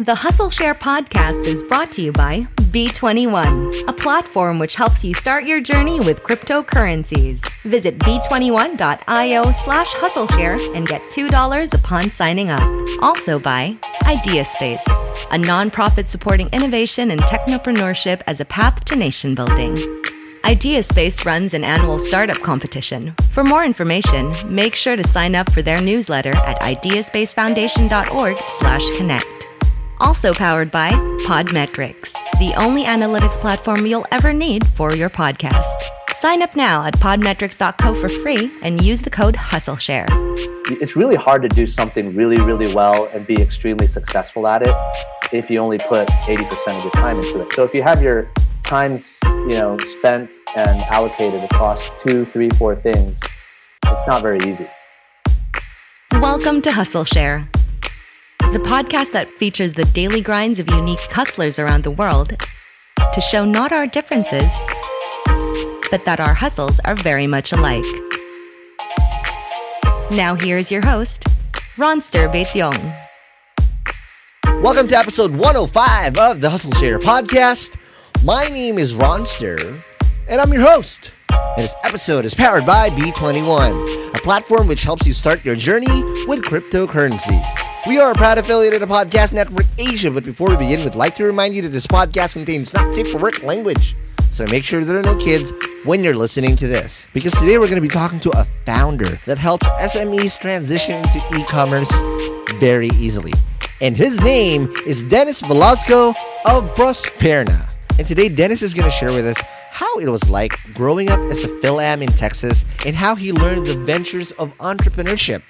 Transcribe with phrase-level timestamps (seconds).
[0.00, 5.12] The Hustle Share podcast is brought to you by B21, a platform which helps you
[5.12, 7.44] start your journey with cryptocurrencies.
[7.62, 12.62] Visit b21.io slash hustleshare and get $2 upon signing up.
[13.02, 14.86] Also by Ideaspace,
[15.32, 19.74] a nonprofit supporting innovation and technopreneurship as a path to nation building.
[20.44, 23.16] Ideaspace runs an annual startup competition.
[23.32, 29.47] For more information, make sure to sign up for their newsletter at ideaspacefoundation.org/connect.
[30.00, 30.90] Also powered by
[31.26, 35.76] Podmetrics, the only analytics platform you'll ever need for your podcast.
[36.14, 40.06] Sign up now at podmetrics.co for free and use the code HustleShare.
[40.70, 44.74] It's really hard to do something really, really well and be extremely successful at it
[45.32, 47.52] if you only put 80% of your time into it.
[47.52, 48.30] So if you have your
[48.64, 53.20] time, you know, spent and allocated across two, three, four things,
[53.84, 54.68] it's not very easy.
[56.12, 57.48] Welcome to Hustle Share,
[58.52, 62.32] the podcast that features the daily grinds of unique hustlers around the world
[63.12, 64.54] to show not our differences,
[65.90, 67.84] but that our hustles are very much alike.
[70.10, 71.24] Now here's your host,
[71.76, 72.96] Ronster Beityong.
[74.62, 77.76] Welcome to episode 105 of the Hustle Share podcast.
[78.24, 79.78] My name is Ronster,
[80.26, 81.12] and I'm your host.
[81.28, 86.02] And this episode is powered by B21, a platform which helps you start your journey
[86.26, 87.67] with cryptocurrencies.
[87.88, 90.94] We are a proud affiliate of the Podcast Network Asia, but before we begin, we'd
[90.94, 93.96] like to remind you that this podcast contains not safe for work language.
[94.30, 95.54] So make sure there are no kids
[95.86, 97.08] when you're listening to this.
[97.14, 101.18] Because today we're going to be talking to a founder that helps SMEs transition into
[101.40, 101.90] e commerce
[102.56, 103.32] very easily.
[103.80, 106.10] And his name is Dennis Velasco
[106.44, 107.70] of Prosperna.
[107.98, 109.36] And today, Dennis is going to share with us
[109.78, 113.64] how it was like growing up as a Philam in Texas and how he learned
[113.64, 115.40] the ventures of entrepreneurship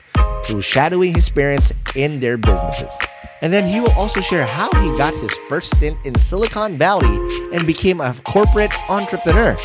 [0.44, 2.92] through shadowing his parents in their businesses.
[3.40, 7.16] And then he will also share how he got his first stint in Silicon Valley
[7.54, 9.56] and became a corporate entrepreneur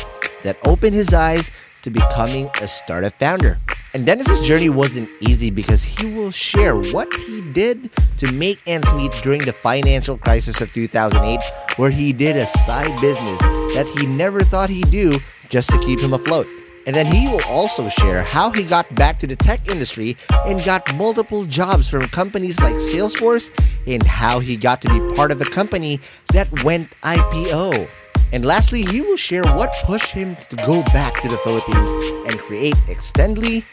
[0.44, 1.50] that opened his eyes
[1.82, 3.58] to becoming a startup founder.
[3.92, 8.90] And Dennis's journey wasn't easy because he will share what he did to make ends
[8.94, 11.38] meet during the financial crisis of 2008,
[11.76, 15.18] where he did a side business that he never thought he'd do
[15.48, 16.46] just to keep him afloat.
[16.86, 20.16] And then he will also share how he got back to the tech industry
[20.46, 23.50] and got multiple jobs from companies like Salesforce
[23.86, 26.00] and how he got to be part of a company
[26.32, 27.88] that went IPO.
[28.32, 31.90] And lastly, he will share what pushed him to go back to the Philippines
[32.28, 33.64] and create Extendly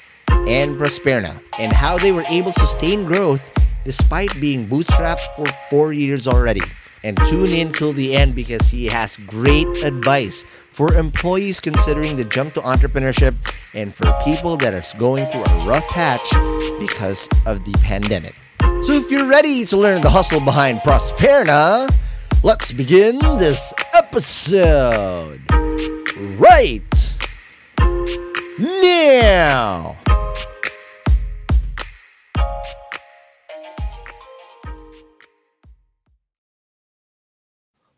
[0.47, 3.51] and Prosperna and how they were able to sustain growth
[3.83, 6.62] despite being bootstrapped for four years already.
[7.03, 12.25] And tune in till the end because he has great advice for employees considering the
[12.25, 13.36] jump to entrepreneurship
[13.74, 16.27] and for people that are going through a rough patch
[16.80, 18.36] because of the pandemic.
[18.83, 21.94] So if you're ready to learn the hustle behind Prosperna,
[22.44, 25.42] let's begin this episode
[26.38, 27.15] right
[28.57, 29.97] now.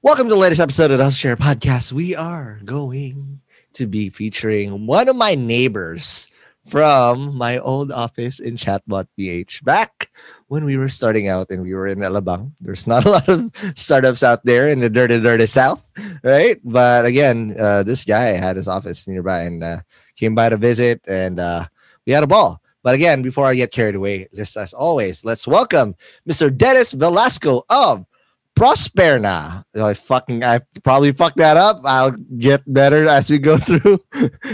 [0.03, 1.93] Welcome to the latest episode of the Hustle Share Podcast.
[1.93, 3.39] We are going
[3.71, 6.29] to be featuring one of my neighbors
[6.67, 9.63] from my old office in Chatbot PH.
[9.63, 10.11] Back
[10.49, 13.49] when we were starting out and we were in Alabang, there's not a lot of
[13.75, 15.85] startups out there in the dirty, dirty South,
[16.21, 16.59] right?
[16.65, 19.77] But again, uh, this guy had his office nearby and uh,
[20.17, 21.65] came by to visit, and uh,
[22.05, 22.59] we had a ball.
[22.83, 25.95] But again, before I get carried away, just as always, let's welcome
[26.27, 26.53] Mr.
[26.53, 28.05] Dennis Velasco of
[28.55, 29.63] Prosperna.
[29.75, 31.81] I fucking I probably fucked that up.
[31.85, 33.99] I'll get better as we go through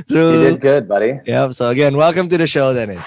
[0.08, 0.32] through.
[0.44, 1.20] You did good, buddy.
[1.26, 1.54] Yep.
[1.54, 3.06] So again, welcome to the show, Dennis.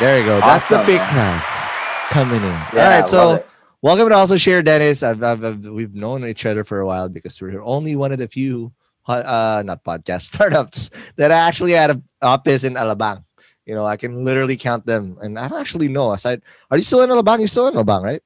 [0.00, 0.40] There you go.
[0.40, 1.40] That's the big man.
[1.40, 2.58] crowd coming in.
[2.74, 3.06] Yeah, All I.
[3.06, 3.44] So
[3.82, 5.02] welcome to Hustle Share, Dennis.
[5.04, 8.18] I've, I've, I've- we've known each other for a while because we're only one of
[8.18, 8.72] the few
[9.06, 13.22] uh not podcast startups that actually had an office in Alabang.
[13.66, 16.12] You know, I can literally count them, and I don't actually know.
[16.12, 17.38] Aside, are you still in Alabang?
[17.38, 18.22] You're still in Alabang, right?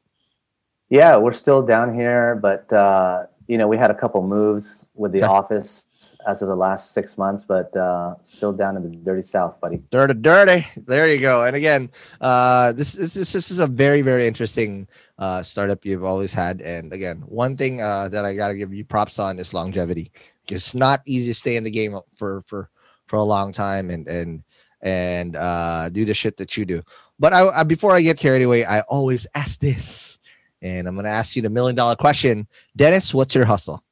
[0.89, 5.13] Yeah, we're still down here, but uh, you know, we had a couple moves with
[5.13, 5.85] the office
[6.27, 9.83] as of the last six months, but uh, still down in the dirty south, buddy.
[9.91, 10.67] Dirty, dirty.
[10.77, 11.45] There you go.
[11.45, 11.91] And again,
[12.21, 14.87] uh, this, this, this, this is a very, very interesting
[15.19, 16.61] uh, startup you've always had.
[16.61, 20.11] And again, one thing uh, that I got to give you props on is longevity.
[20.51, 22.71] It's not easy to stay in the game for for
[23.07, 24.43] for a long time and and
[24.81, 26.83] and uh, do the shit that you do.
[27.19, 30.19] But I, I before I get carried away, I always ask this,
[30.63, 32.47] and I'm gonna ask you the million dollar question,
[32.77, 33.13] Dennis.
[33.13, 33.83] What's your hustle?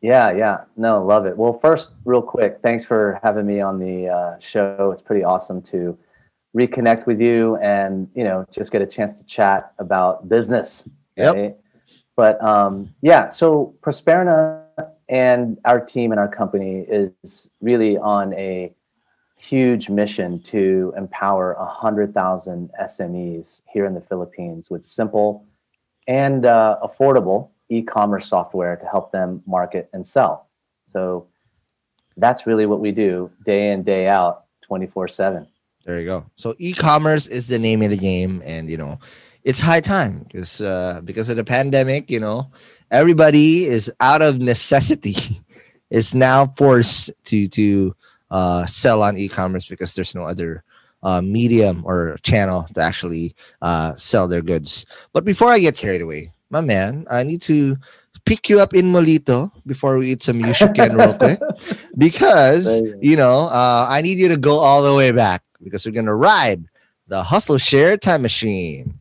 [0.00, 1.36] Yeah, yeah, no, love it.
[1.36, 4.90] Well, first, real quick, thanks for having me on the uh, show.
[4.92, 5.96] It's pretty awesome to
[6.56, 10.84] reconnect with you and you know just get a chance to chat about business.
[11.16, 11.34] Yep.
[11.34, 11.56] right?
[12.16, 14.64] But um, yeah, so Prosperna
[15.08, 18.72] and our team and our company is really on a
[19.42, 25.44] huge mission to empower 100,000 SMEs here in the Philippines with simple
[26.06, 30.48] and uh, affordable e-commerce software to help them market and sell.
[30.86, 31.26] So
[32.16, 35.46] that's really what we do day in day out 24/7.
[35.84, 36.24] There you go.
[36.36, 39.00] So e-commerce is the name of the game, and you know,
[39.42, 42.10] it's high time because uh, because of the pandemic.
[42.10, 42.50] You know,
[42.90, 45.42] everybody is out of necessity
[45.90, 47.96] is now forced to to
[48.32, 50.64] uh, sell on e-commerce because there's no other
[51.02, 54.86] uh, medium or channel to actually uh, sell their goods.
[55.12, 57.76] But before I get carried away, my man, I need to
[58.24, 61.40] pick you up in Molito before we eat some Yushoken real quick
[61.98, 65.92] because you know uh, I need you to go all the way back because we're
[65.92, 66.64] gonna ride
[67.08, 68.94] the hustle share time machine.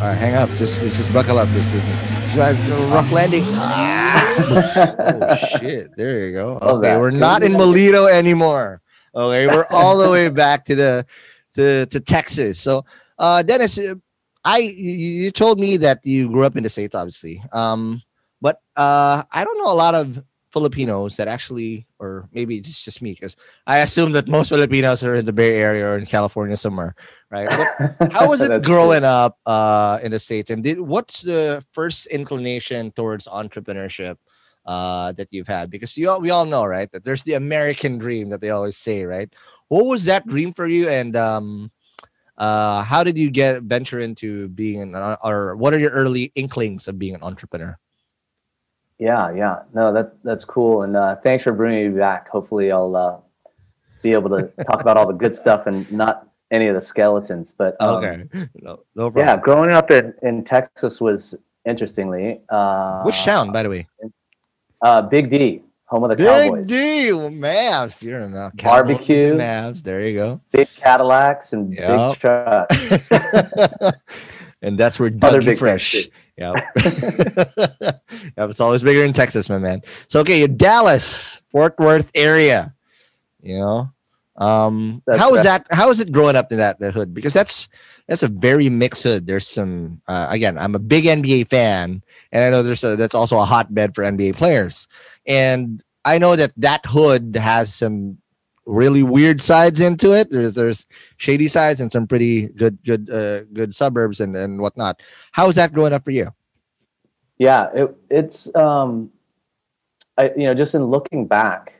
[0.00, 0.48] All right, hang up.
[0.56, 1.48] Just just buckle up.
[1.48, 2.17] Just listen.
[2.36, 2.54] Uh,
[2.92, 3.42] rough landing.
[3.46, 5.96] oh shit!
[5.96, 6.58] There you go.
[6.60, 8.82] Okay, we're not in Molito anymore.
[9.14, 11.06] Okay, we're all the way back to the
[11.54, 12.60] to to Texas.
[12.60, 12.84] So,
[13.18, 13.94] uh, Dennis, uh,
[14.44, 14.92] I you,
[15.24, 17.42] you told me that you grew up in the states, obviously.
[17.52, 18.02] Um,
[18.40, 20.22] but uh, I don't know a lot of
[20.52, 23.36] Filipinos that actually, or maybe it's just me, because
[23.66, 26.94] I assume that most Filipinos are in the Bay Area or in California somewhere,
[27.30, 27.48] right?
[27.48, 30.50] But how was it growing up uh, in the states?
[30.50, 34.16] And did what's the first inclination towards entrepreneurship
[34.66, 35.70] uh, that you've had?
[35.70, 38.76] Because you all, we all know, right, that there's the American dream that they always
[38.76, 39.32] say, right?
[39.68, 41.70] What was that dream for you, and um,
[42.38, 46.88] uh, how did you get venture into being an, or what are your early inklings
[46.88, 47.78] of being an entrepreneur?
[48.98, 49.62] Yeah, yeah.
[49.74, 50.82] No, that that's cool.
[50.82, 52.28] And uh, thanks for bringing me back.
[52.28, 53.18] Hopefully, I'll uh,
[54.02, 57.54] be able to talk about all the good stuff and not any of the skeletons.
[57.56, 58.24] But um, okay,
[58.62, 59.26] no, no problem.
[59.26, 61.34] yeah, growing up in, in Texas was
[61.66, 62.40] interestingly.
[62.48, 63.88] Uh, Which town, by the way?
[64.82, 66.68] Uh, Big D, home of the Big Cowboys.
[66.68, 68.02] D, Mavs.
[68.02, 69.30] You're in the Barbecue.
[69.36, 69.82] Mavs.
[69.82, 70.40] There you go.
[70.52, 72.12] Big Cadillacs and Yup.
[72.14, 73.10] big trucks.
[74.62, 75.92] and that's where Other Dougie big Fresh.
[75.92, 76.52] things, Yeah.
[78.36, 79.82] yep, it's always bigger in Texas, my man.
[80.08, 82.74] So okay, Dallas, Fort Worth area.
[83.42, 83.92] You know,
[84.38, 85.66] um, That's how is that?
[85.70, 87.12] How is it growing up in that, that hood?
[87.12, 87.68] Because that's
[88.06, 89.26] that's a very mixed hood.
[89.26, 92.02] There's some uh, again, I'm a big NBA fan,
[92.32, 94.86] and I know there's a, that's also a hotbed for NBA players,
[95.26, 98.18] and I know that that hood has some
[98.64, 100.30] really weird sides into it.
[100.30, 105.00] There's there's shady sides and some pretty good good uh, good suburbs and and whatnot.
[105.32, 106.32] How is that growing up for you?
[107.38, 109.10] Yeah, it, it's um,
[110.16, 111.72] I, you know, just in looking back,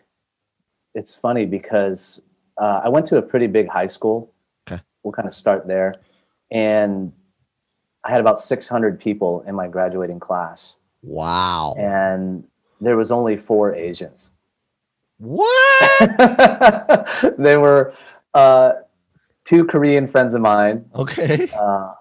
[0.94, 2.20] it's funny because
[2.58, 4.32] uh, I went to a pretty big high school.
[4.70, 4.80] Okay.
[5.02, 5.94] We'll kind of start there,
[6.50, 7.12] and
[8.04, 11.74] I had about 600 people in my graduating class, Wow.
[11.78, 12.44] and
[12.80, 14.30] there was only four Asians.
[15.18, 16.08] What?
[17.38, 17.92] they were
[18.34, 18.72] uh,
[19.44, 21.48] two Korean friends of mine, Okay.
[21.58, 21.94] uh,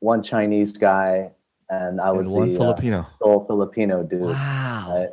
[0.00, 1.30] one Chinese guy,
[1.70, 3.06] and I was And one the uh, Filipino.
[3.20, 4.22] sole Filipino dude.
[4.22, 4.86] Wow.
[4.94, 5.08] right?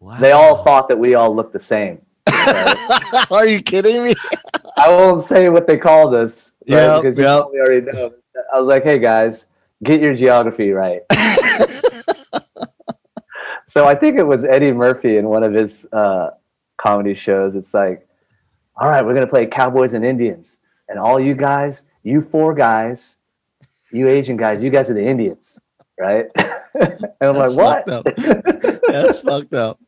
[0.00, 0.16] wow.
[0.20, 2.00] They all thought that we all looked the same.
[2.28, 3.26] Right?
[3.30, 4.14] Are you kidding me?
[4.76, 6.76] I won't say what they called us, right?
[6.76, 7.42] Yep, because you yep.
[7.42, 8.12] probably already know.
[8.52, 9.46] I was like, "Hey guys,
[9.82, 11.02] get your geography right."
[13.68, 16.30] so I think it was Eddie Murphy in one of his uh,
[16.76, 17.54] comedy shows.
[17.54, 18.06] It's like,
[18.76, 20.56] "All right, we're gonna play Cowboys and Indians,
[20.88, 23.16] and all you guys, you four guys,
[23.92, 25.58] you Asian guys, you guys are the Indians,
[25.98, 28.06] right?" and I'm That's like, "What?"
[28.88, 29.78] That's fucked up.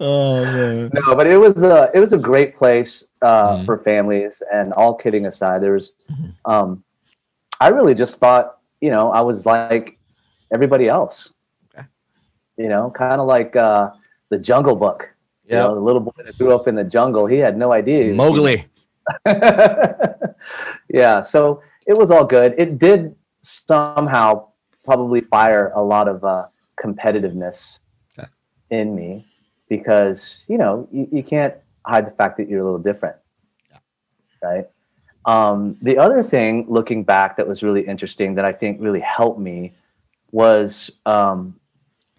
[0.00, 0.90] Oh man.
[0.94, 3.66] no, but it was a it was a great place uh, Mhm.
[3.66, 4.42] for families.
[4.52, 6.32] And all kidding aside, there was, Mhm.
[6.44, 6.84] um,
[7.60, 9.98] I really just thought, you know, I was like
[10.52, 11.32] everybody else.
[11.74, 11.86] Okay.
[12.56, 13.90] You know, kind of like uh,
[14.30, 15.08] the Jungle Book.
[15.44, 15.64] You Yeah.
[15.64, 18.14] know, the little boy that grew up in the jungle, he had no idea.
[18.14, 18.66] Mowgli.
[20.88, 22.54] yeah, so it was all good.
[22.58, 24.48] It did somehow
[24.84, 26.46] probably fire a lot of uh,
[26.82, 27.78] competitiveness
[28.18, 28.28] Okay.
[28.70, 29.26] in me
[29.68, 31.54] because you know you, you can't
[31.86, 33.16] hide the fact that you're a little different,
[34.42, 34.66] right?
[35.26, 39.38] Um, the other thing, looking back, that was really interesting that I think really helped
[39.38, 39.74] me
[40.32, 41.58] was um,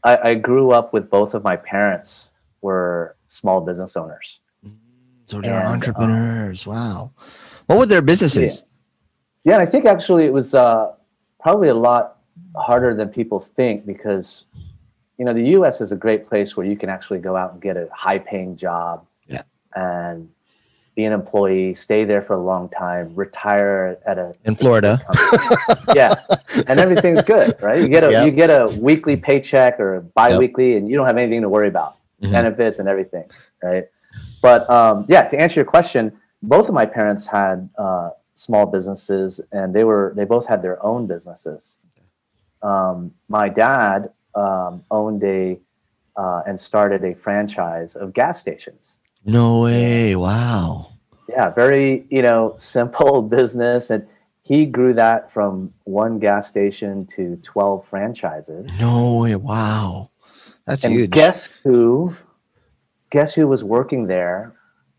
[0.04, 2.30] I, I grew up with both of my parents
[2.62, 4.40] were small business owners.
[5.26, 6.68] So they're And, um, entrepreneurs.
[6.68, 7.12] wow.
[7.66, 8.64] What were their businesses?
[9.46, 10.94] Yeah, and I think actually it was uh,
[11.40, 12.18] probably a lot
[12.56, 14.46] harder than people think because,
[15.18, 15.82] you know, the U.S.
[15.82, 19.06] is a great place where you can actually go out and get a high-paying job,
[19.28, 19.42] Yeah.
[19.76, 20.30] and
[20.96, 25.00] be an employee, stay there for a long time, retire at a In Florida.
[25.96, 26.16] yeah,
[26.68, 27.80] and everything's good, right?
[27.82, 28.26] You get a Yep.
[28.26, 31.96] you get a weekly paycheck or biweekly, and you don't have anything to worry about,
[32.22, 32.32] Mhm.
[32.32, 33.24] benefits and everything,
[33.64, 33.88] right?
[34.42, 36.12] But um, yeah, to answer your question,
[36.44, 40.84] both of my parents had uh, small businesses, and they were they both had their
[40.86, 41.78] own businesses.
[42.64, 45.60] Um, my dad um, owned a
[46.18, 50.16] uh, and started a franchise of gas stations No way.
[50.16, 50.94] Wow.
[51.30, 54.06] yeah very you know simple business and
[54.44, 59.36] he grew that from one gas station to 12 franchises No way.
[59.36, 60.10] Wow.
[60.66, 61.12] That's and huge.
[61.12, 62.16] guess who
[63.10, 64.54] guess who was working there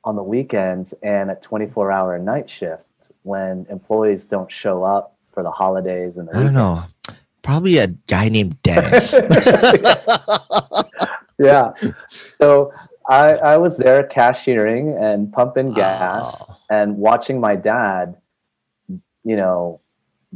[0.04, 2.83] on the weekends and at 24 hour night shift
[3.23, 6.83] when employees don't show up for the holidays and the I don't know.
[7.42, 9.12] Probably a guy named Dennis.
[11.38, 11.72] yeah
[12.34, 12.72] so
[13.08, 16.56] I, I was there cashiering and pumping gas Wow.
[16.70, 18.16] and watching my dad
[19.25, 19.80] you know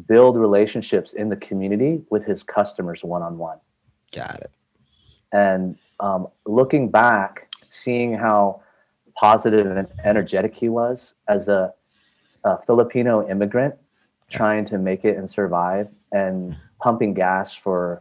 [0.09, 3.59] build relationships in the community with his customers one-on-one
[4.13, 4.51] Got it.
[5.33, 8.63] and um, looking back seeing how
[9.19, 11.73] positive and energetic he was as a,
[12.45, 13.75] a filipino immigrant
[14.31, 16.57] trying to make it and survive and
[16.87, 18.01] pumping gas for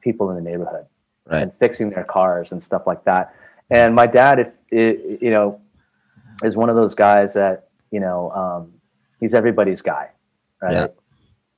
[0.00, 0.86] people in the neighborhood
[1.30, 1.42] Right.
[1.42, 3.34] and fixing their cars and stuff like that.
[3.70, 4.48] And my dad, if
[5.22, 5.60] you know,
[6.42, 8.72] is one of those guys that you know, um,
[9.20, 10.08] he's everybody's guy,
[10.62, 10.72] right?
[10.72, 10.86] Yeah.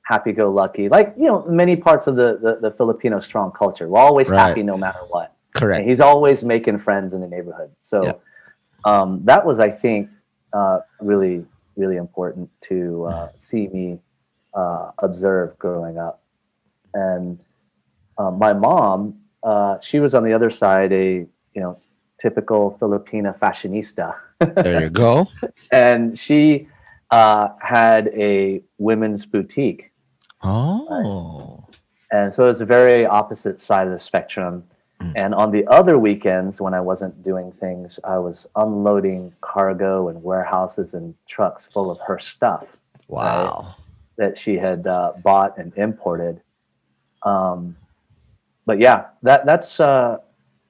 [0.03, 3.87] Happy-go-lucky, like you know, many parts of the the, the Filipino strong culture.
[3.87, 4.39] We're always Right.
[4.49, 5.27] happy no matter what.
[5.55, 5.87] And Correct.
[5.87, 7.71] he's always making friends in the neighborhood.
[7.79, 8.13] So Yeah.
[8.91, 10.09] um, that was, I think,
[10.51, 11.45] uh, really,
[11.77, 13.99] really important to uh, see me
[14.55, 16.21] uh, observe growing up.
[16.93, 17.39] And
[18.17, 21.79] uh, my mom, uh, she was on the other side, a you know
[22.19, 25.27] typical Filipina fashionista, There you go.
[25.71, 26.67] and she
[27.11, 29.91] uh, had a women's boutique.
[30.43, 31.67] Oh.
[32.11, 34.63] And so it's a very opposite side of the spectrum.
[35.01, 35.13] Mm.
[35.15, 40.23] And on the other weekends, when I wasn't doing things, I was unloading cargo and
[40.23, 42.65] warehouses and trucks full of her stuff
[43.07, 43.75] Wow.
[44.17, 46.41] That she had uh, bought and imported.
[47.23, 47.75] Um,
[48.65, 50.17] but yeah, that that's uh,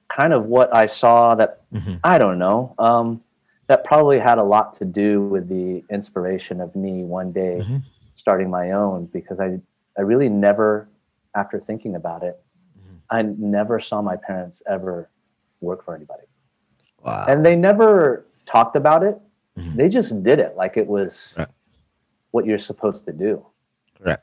[0.08, 1.34] kind of what I saw.
[1.34, 2.00] That Mhm.
[2.04, 2.74] I don't know.
[2.78, 3.22] Um,
[3.68, 7.82] that probably had a lot to do with the inspiration of me one day Mhm.
[8.14, 9.60] starting my own because I
[9.98, 10.88] I really never,
[11.34, 12.38] after thinking about it,
[12.78, 13.00] Mhm.
[13.10, 15.08] I never saw my parents ever
[15.62, 16.24] work for anybody,
[17.02, 17.24] Wow.
[17.28, 19.18] and they never talked about it.
[19.58, 19.76] Mhm.
[19.76, 21.48] They just did it like it was Right.
[22.36, 23.44] What you're supposed to do.
[23.96, 24.22] Correct.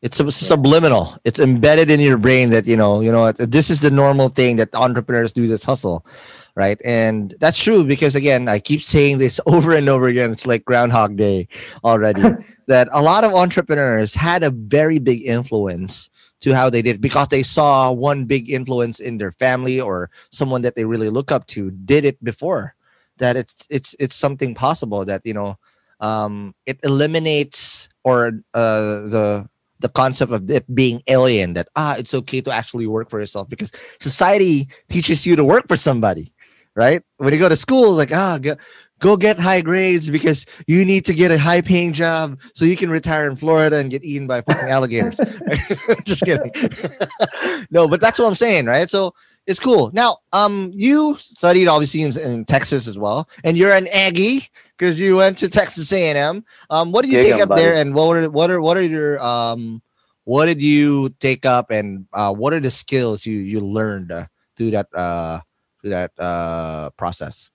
[0.00, 1.18] It's sub- subliminal.
[1.24, 4.54] It's embedded in your brain that you know, you know, this is the normal thing
[4.56, 5.48] that entrepreneurs do.
[5.48, 6.06] This hustle,
[6.54, 6.80] right?
[6.84, 10.30] And that's true because again, I keep saying this over and over again.
[10.30, 11.48] It's like Groundhog Day
[11.82, 12.22] already.
[12.68, 16.10] that a lot of entrepreneurs had a very big influence
[16.40, 20.62] to how they did because they saw one big influence in their family or someone
[20.62, 22.76] that they really look up to did it before.
[23.16, 25.58] That it's it's it's something possible that you know
[26.00, 29.48] um, it eliminates or uh, the
[29.80, 33.48] the concept of it being alien that ah it's okay to actually work for yourself
[33.48, 36.32] because society teaches you to work for somebody
[36.74, 37.02] right?
[37.16, 38.56] When you go to school it's like ah go,
[39.00, 42.76] go get high grades because you need to get a high paying job so you
[42.76, 45.20] can retire in florida and get eaten by fucking alligators.
[46.04, 46.52] Just kidding.
[47.70, 48.88] No but that's what i'm saying right?
[48.90, 49.14] So
[49.46, 49.90] it's cool.
[49.92, 55.00] Now um you studied obviously in, in texas as well and you're an aggie because
[55.00, 56.44] you went to Texas A&M.
[56.70, 57.62] Um, what did you Dig take up buddy.
[57.62, 59.82] there, and what are what are what are your um,
[60.24, 64.26] what did you take up, and uh, what are the skills you you learned uh,
[64.56, 65.40] through that uh,
[65.80, 67.50] through that uh, process?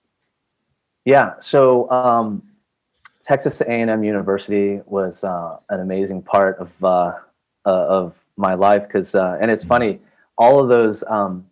[1.04, 1.34] Yeah.
[1.40, 2.42] So um,
[3.22, 7.12] Texas A&M University was uh, an amazing part of uh,
[7.66, 10.00] uh, of my life because, uh, and it's funny,
[10.36, 11.46] all of those um,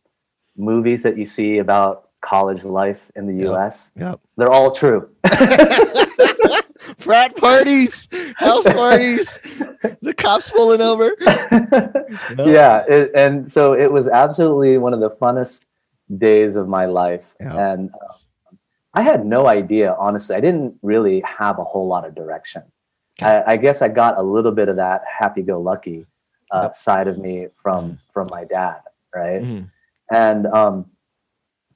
[0.56, 3.44] movies that you see about college life in the Yep.
[3.50, 3.90] U.S.
[3.96, 4.20] Yep.
[4.36, 5.08] They're all true.
[6.98, 9.38] Frat parties, house parties,
[10.00, 11.12] the cops pulling over.
[12.44, 15.62] yeah, it, and so it was absolutely one of the funnest
[16.18, 17.72] days of my life, Yeah.
[17.72, 18.58] and um,
[18.94, 19.94] I had no idea.
[19.98, 22.62] Honestly, I didn't really have a whole lot of direction.
[23.20, 26.06] I, I guess I got a little bit of that happy-go-lucky
[26.50, 26.74] uh, Yep.
[26.76, 28.80] side of me from from my dad,
[29.14, 29.42] right?
[29.42, 29.70] Mhm.
[30.10, 30.86] And um,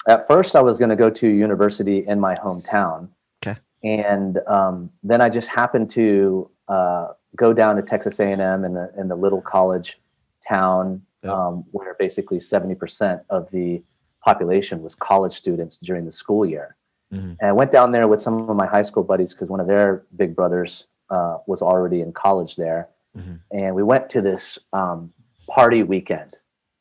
[0.09, 3.09] at first, I was going to go to university in my hometown.
[3.47, 3.59] Okay.
[3.85, 8.93] And um, then I just happened to uh, go down to Texas A&M in the
[8.99, 10.01] in the little college
[10.47, 11.33] town Yep.
[11.35, 13.83] um, where basically seventy percent of the
[14.25, 16.77] population was college students during the school year.
[17.13, 17.37] Mhm.
[17.41, 19.67] And I went down there with some of my high school buddies because one of
[19.67, 22.89] their big brothers uh, was already in college there.
[23.17, 23.41] Mhm.
[23.51, 25.13] And we went to this um,
[25.49, 26.37] party weekend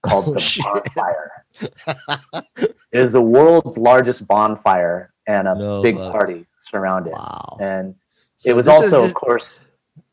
[0.05, 0.63] called Oh, the shit.
[0.65, 1.31] Bonfire.
[1.61, 6.11] It is the world's largest bonfire and a No big fuck.
[6.11, 7.13] party surrounded.
[7.13, 7.57] Wow.
[7.61, 7.95] And
[8.37, 9.45] So it was this is- also, this, of course,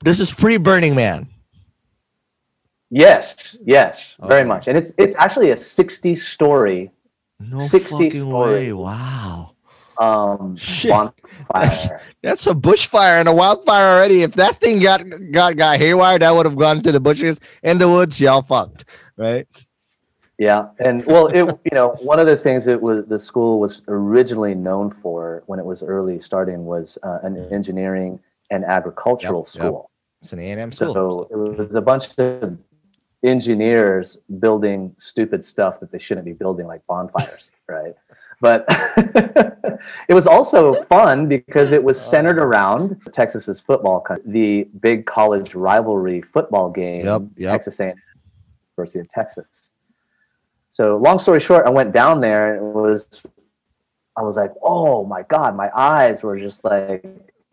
[0.05, 1.26] this is pre Burning Man.
[2.90, 4.68] yes, yes, very much.
[4.68, 6.90] And it's it's actually a 60 story
[7.40, 8.52] No 60 fucking story.
[8.52, 8.72] way.
[8.72, 9.52] Wow.
[9.98, 10.90] um, Shit.
[10.90, 12.00] That's- bonfire.
[12.22, 14.22] That's a bushfire and a wildfire already.
[14.22, 15.02] If that thing got
[15.33, 18.20] got got haywire, that would have gone to the bushes in the woods.
[18.20, 18.85] Y'all fucked,
[19.16, 19.46] right?
[20.42, 23.83] Yeah, and well, it you know one of the things that was the school was
[23.87, 28.18] originally known for when it was early starting was uh, an engineering
[28.50, 29.62] and agricultural Yep, yep.
[29.64, 29.90] school.
[30.20, 30.94] It's an A and M school.
[30.94, 32.59] So it was a bunch of
[33.22, 37.94] engineers building stupid stuff that they shouldn't be building, like bonfires, right?
[38.40, 38.64] But
[40.09, 42.44] it was also fun because it was centered Oh.
[42.44, 47.52] around Texas's football, country, the big college rivalry football game, Yep, yep.
[47.52, 47.94] Texas A&M,
[48.76, 49.70] University of Texas.
[50.72, 53.22] So long story short, I went down there and it was,
[54.16, 57.04] I was like, oh my god, my eyes were just like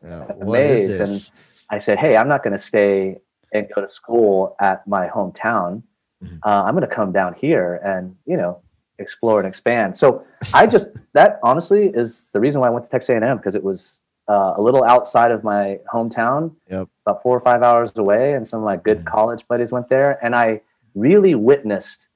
[0.01, 1.31] Yeah, amazed, And
[1.69, 3.17] I said, "Hey, I'm not going to stay
[3.53, 5.83] and go to school at my hometown.
[6.23, 6.39] Mhm.
[6.45, 8.61] Uh, I'm going to come down here and you know
[8.99, 12.91] explore and expand." So I just that honestly is the reason why I went to
[12.91, 16.87] Texas A&M because it was uh, a little outside of my hometown, Yep.
[17.05, 19.05] about four or five hours away, and some of my good Mhm.
[19.11, 20.61] college buddies went there, and I
[20.95, 22.07] really witnessed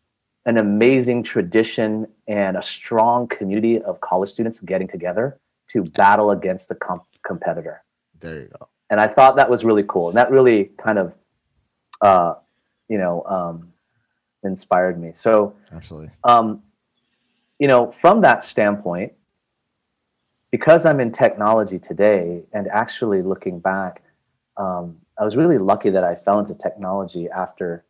[0.46, 6.68] an amazing tradition and a strong community of college students getting together to battle against
[6.68, 7.84] the comp- competitor
[8.20, 8.68] There you go.
[8.90, 11.14] and I thought that was really cool, and that really kind of,
[12.02, 12.36] uh,
[12.90, 13.72] you know, um,
[14.44, 15.14] inspired me.
[15.16, 16.12] So, Absolutely.
[16.26, 16.62] um,
[17.60, 19.14] you know, from that standpoint,
[20.52, 24.04] because I'm in technology today, and actually looking back,
[24.58, 27.86] um, I was really lucky that I fell into technology after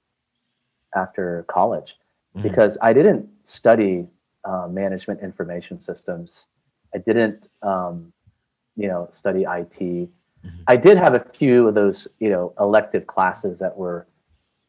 [0.95, 1.97] after college
[2.35, 2.43] Mhm.
[2.43, 4.07] because I didn't study
[4.45, 6.47] uh, management information systems.
[6.93, 8.11] I didn't, um,
[8.75, 10.09] you know, study IT.
[10.67, 14.07] I did have a few of those, you know, elective classes that were,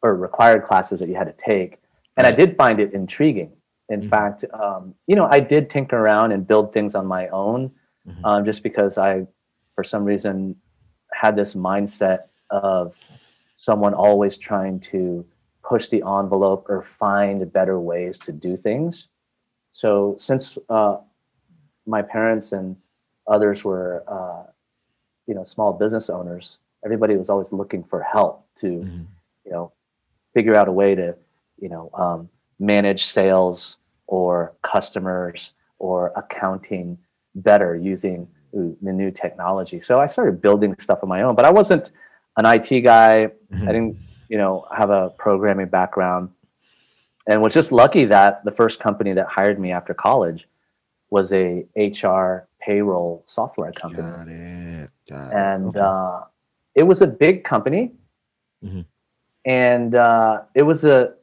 [0.03, 1.81] or required classes that you had to take,
[2.17, 3.53] and I did find it intriguing.
[3.89, 4.11] In Mhm.
[4.11, 7.71] fact, um, you know, I did tinker around and build things on my own,
[8.07, 8.25] Mhm.
[8.25, 9.27] um, just because I,
[9.75, 10.57] for some reason,
[11.13, 12.95] had this mindset of
[13.57, 15.25] someone always trying to
[15.67, 19.09] push the envelope or find better ways to do things.
[19.73, 20.99] So since uh,
[21.87, 22.77] my parents and
[23.27, 24.51] others were, uh,
[25.27, 29.07] you know, small business owners, everybody was always looking for help to, Mhm.
[29.47, 29.73] you know,
[30.35, 31.17] figure out a way to,
[31.59, 36.99] you know, um, manage sales or customers or accounting
[37.35, 39.81] better using the new technology.
[39.81, 41.91] So I started building stuff on my own, but I wasn't
[42.37, 43.31] an IT guy.
[43.51, 43.69] Mhm.
[43.69, 43.97] I didn't,
[44.29, 46.31] you know, have a programming background
[47.27, 50.47] and was just lucky that the first company that hired me after college
[51.11, 54.03] was a HR payroll software company.
[54.03, 54.91] Got it.
[55.09, 55.35] Got it.
[55.35, 55.81] And Okay.
[55.81, 56.21] uh,
[56.75, 57.93] it was a big company.
[58.65, 58.85] Mhm.
[59.45, 61.15] And uh, it was a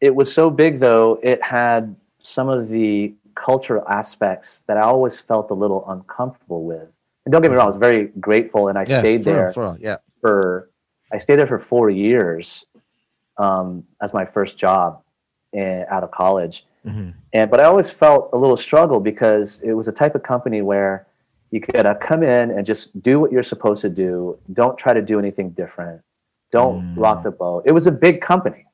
[0.00, 5.18] it was so big though, it had some of the cultural aspects that I always
[5.20, 6.88] felt a little uncomfortable with.
[7.24, 9.52] And don't get me wrong, I was very grateful and I Yeah, stayed real, there
[9.52, 9.96] for real, yeah.
[10.20, 10.67] for
[11.12, 12.64] I stayed there for four years
[13.38, 15.02] um, as my first job
[15.52, 16.64] in, out of college.
[16.86, 17.14] Mhm.
[17.32, 20.62] And but I always felt a little struggle because it was a type of company
[20.62, 21.06] where
[21.50, 24.38] you gotta come in and just do what you're supposed to do.
[24.52, 26.02] Don't try to do anything different.
[26.52, 26.94] Don't Mm.
[26.96, 27.62] rock the boat.
[27.66, 28.66] It was a big company.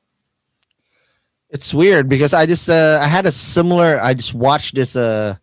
[1.49, 3.99] It's weird because I just uh, I had a similar.
[4.01, 5.35] I just watched this uh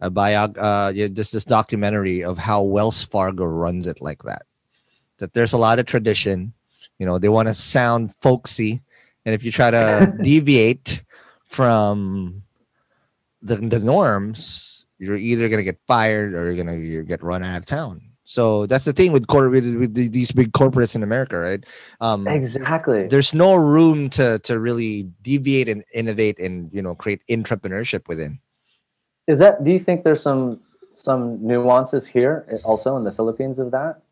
[0.00, 4.42] a biog uh yeah, just this documentary of how Wells Fargo runs it like that.
[5.20, 6.52] That there's a lot of tradition.
[6.98, 8.82] You know, they want to sound folksy,
[9.24, 11.02] and if you try to deviate
[11.46, 12.42] from
[13.42, 17.58] the the norms, you're either gonna get fired or you're gonna you get run out
[17.58, 18.02] of town.
[18.30, 21.64] So that's the thing with cor- with, with these big corporates in America, right?
[22.00, 23.08] Um, Exactly.
[23.08, 28.38] there's no room to to really deviate and innovate and you know create entrepreneurship within
[29.26, 30.60] Is that do you think there's some
[30.94, 34.02] some nuances here also in the Philippines of that?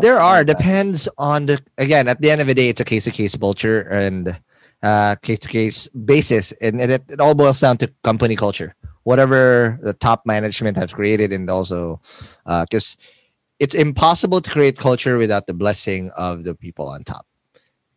[0.00, 0.44] There are.
[0.44, 3.34] depends on the again at the end of the day it's a case to case
[3.34, 4.36] culture and
[4.82, 6.52] uh case to case basis.
[6.60, 8.74] And, and it, it all boils down to company culture.
[9.04, 12.00] Whatever the top management has created and also
[12.44, 12.96] because
[13.58, 17.26] it's impossible to create culture without the blessing of the people on top.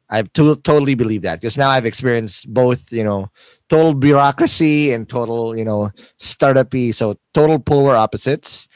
[0.09, 3.31] I to- totally believe that because now i've experienced both you know
[3.69, 8.67] total bureaucracy and total you know startup-y so total polar opposites.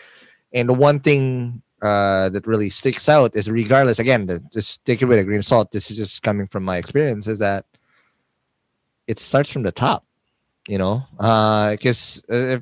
[0.54, 5.02] And the one thing uh, that really sticks out is regardless again the, just take
[5.02, 7.66] it with a grain of salt this is just coming from my experience is that
[9.08, 10.06] it starts from the top
[10.68, 11.04] you know?
[11.72, 12.62] Because if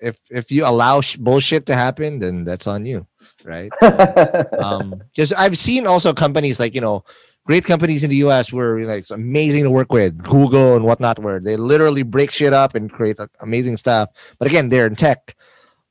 [0.00, 3.06] if if you allow sh- bullshit to happen then that's on you
[3.44, 3.70] right?
[4.58, 7.04] Um because i've seen also companies like you know
[7.44, 11.18] great companies in the us where like it's amazing to work with google and whatnot
[11.18, 14.10] where they literally break shit up and create like, amazing stuff.
[14.38, 15.34] But again they're in tech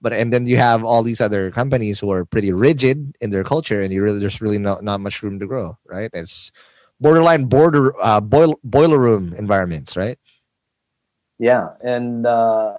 [0.02, 3.44] but and then you have all these other companies who are pretty rigid in their
[3.44, 6.52] culture and you really there's really not, not much room to grow right it's
[7.00, 10.18] borderline border uh boil, boiler room environments right
[11.42, 12.78] Yeah, and uh,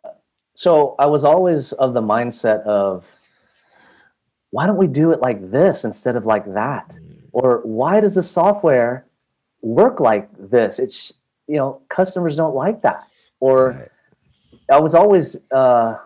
[0.54, 3.04] so I was always of the mindset of,
[4.50, 6.96] why don't we do it like this instead of like that?
[7.32, 9.04] Or why does the software
[9.62, 10.78] work like this?
[10.78, 11.14] It's
[11.48, 13.08] you know customers don't like that.
[13.40, 13.88] Or Right.
[14.70, 15.98] I was always uh,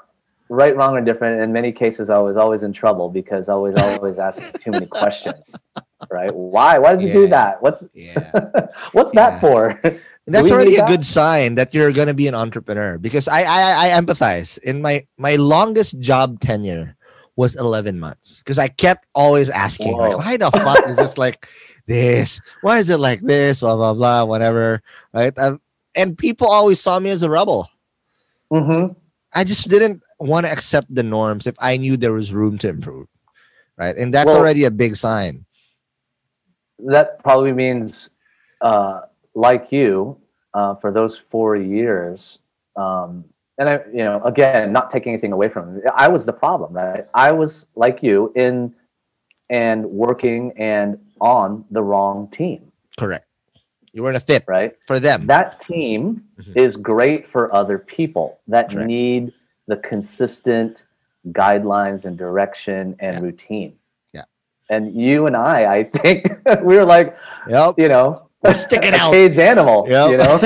[0.48, 1.40] right, wrong, or different.
[1.40, 4.86] In many cases, I was always in trouble because I was always asking too many
[4.86, 5.62] questions.
[6.10, 6.32] Right?
[6.34, 6.78] Why?
[6.78, 7.60] Why did you do that?
[7.62, 8.32] What's yeah
[8.92, 9.14] what's Yeah.
[9.14, 9.80] that for?
[10.26, 10.86] That's already a that?
[10.86, 14.58] good sign that you're gonna be an entrepreneur because I I, I empathize.
[14.58, 16.96] In my my longest job tenure
[17.36, 21.48] was 11 months because I kept always asking like why the fuck is this like
[21.86, 22.40] this?
[22.60, 23.60] Why is it like this?
[23.60, 24.82] Blah blah blah whatever.
[25.12, 25.36] Right?
[25.38, 25.60] Um,
[25.94, 27.68] and people always saw me as a rebel.
[28.50, 28.88] hmm
[29.36, 32.68] I just didn't want to accept the norms if I knew there was room to
[32.68, 33.06] improve.
[33.76, 33.94] Right?
[34.00, 35.44] And that's Well- already a big sign.
[36.94, 38.10] that probably means
[38.60, 39.00] uh,
[39.34, 40.16] like you
[40.54, 42.38] uh, for those four years
[42.76, 43.24] um,
[43.58, 46.70] and i you know again not taking anything away from it, i was the problem
[46.74, 48.74] right i was like you in
[49.48, 52.60] and working and on the wrong team
[52.98, 53.25] Correct.
[53.96, 55.26] You weren't a fit right for them.
[55.26, 56.54] that team Mhm.
[56.54, 58.86] is great for other people that Correct.
[58.86, 59.32] need
[59.68, 60.84] the consistent
[61.32, 63.22] guidelines and direction and Yeah.
[63.26, 63.72] routine
[64.12, 64.24] Yeah.
[64.68, 66.28] and you and i i think
[66.62, 67.16] we were like
[67.48, 67.74] yep.
[67.78, 69.12] you know We're sticking a out.
[69.16, 70.06] cage animal Yep.
[70.12, 70.36] you know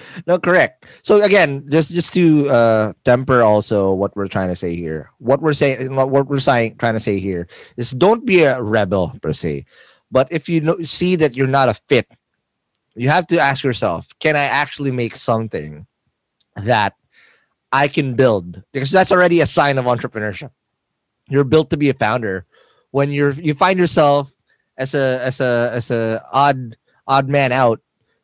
[0.30, 0.86] no, correct.
[1.02, 5.10] So again, just just to uh, temper also what we're trying to say here.
[5.18, 9.12] What we're saying, what we're saying, trying to say here is don't be a rebel
[9.20, 9.66] per se,
[10.14, 12.06] but if you know, see that you're not a fit,
[12.94, 15.86] you have to ask yourself, can I actually make something
[16.56, 16.94] that
[17.72, 18.62] I can build?
[18.72, 20.50] Because that's already a sign of entrepreneurship.
[21.28, 22.44] You're built to be a founder
[22.90, 24.32] when you're you find yourself
[24.76, 26.76] as a as a as a odd
[27.06, 27.80] odd man out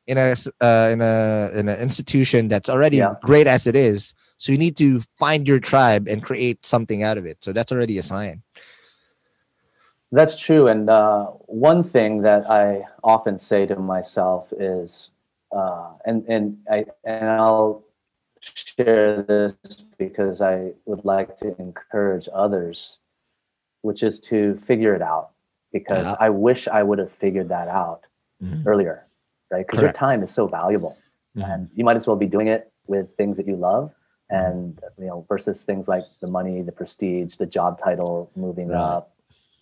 [0.07, 3.15] in a uh, in a in an institution that's already Yeah.
[3.23, 4.15] great as it is.
[4.39, 7.39] So you need to find your tribe and create something out of it.
[7.41, 8.43] So that's already a sign.
[10.13, 10.69] That's true.
[10.69, 15.11] And uh, one thing that I often say to myself is,
[15.53, 17.85] uh, and and I and I'll
[18.41, 19.55] share this
[19.99, 22.99] because I would like to encourage others,
[23.83, 25.31] which is to figure it out.
[25.73, 26.17] Because Yeah.
[26.21, 28.07] I wish I would have figured that out
[28.43, 28.67] Mhm.
[28.67, 29.07] earlier,
[29.51, 29.67] right?
[29.67, 30.97] Because your time is so valuable,
[31.37, 31.55] Mhm.
[31.55, 33.93] and you might as well be doing it with things that you love,
[34.31, 38.79] and you know, versus things like the money, the prestige, the job title, moving Right.
[38.81, 39.13] up.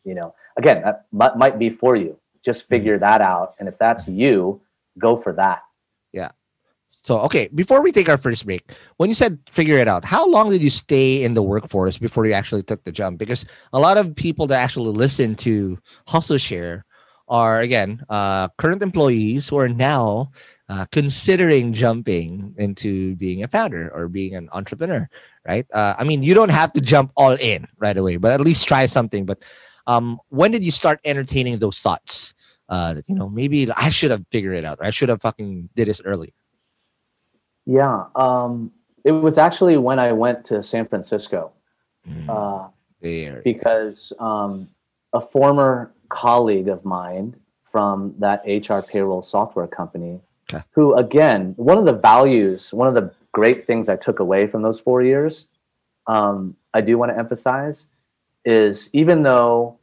[0.06, 2.18] You know, again, that might, might be for you.
[2.42, 2.74] Just Mm-hmm.
[2.74, 4.62] figure that out, and if that's you,
[4.98, 5.62] go for that.
[6.12, 6.30] Yeah
[7.06, 10.26] so, okay, before we take our first break, when you said figure it out, how
[10.28, 13.18] long did you stay in the workforce before you actually took the jump?
[13.18, 16.84] Because a lot of people that actually listen to Hustle Share
[17.28, 20.32] are, again, uh, current employees who are now
[20.68, 25.08] uh, considering jumping into being a founder or being an entrepreneur,
[25.46, 25.66] right?
[25.72, 28.66] Uh, I mean, you don't have to jump all in right away, but at least
[28.66, 29.26] try something.
[29.26, 29.38] But
[29.86, 32.34] um, when did you start entertaining those thoughts?
[32.68, 34.78] Uh, that, you know, maybe I should have figured it out.
[34.80, 36.34] I should have fucking did this early.
[37.64, 38.72] Yeah, um,
[39.04, 41.52] it was actually when I went to San Francisco.
[42.08, 42.28] Mm.
[42.28, 42.68] Uh,
[43.44, 44.68] because um,
[45.12, 47.36] a former colleague of mine
[47.70, 50.20] from that HR payroll software company,
[50.52, 50.62] Okay.
[50.70, 54.62] who again, one of the values, one of the great things I took away from
[54.62, 55.48] those four years,
[56.06, 57.86] um, I do want to emphasize,
[58.46, 59.78] is even though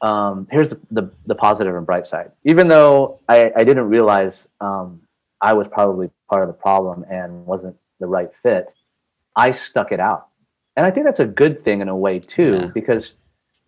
[0.00, 2.30] um, here's the, the, the positive and bright side.
[2.44, 5.00] Even though I, I didn't realize um,
[5.40, 8.72] I was probably part of the problem and wasn't the right fit,
[9.34, 10.28] I stuck it out.
[10.76, 12.66] And I think that's a good thing in a way too, Yeah.
[12.72, 13.12] because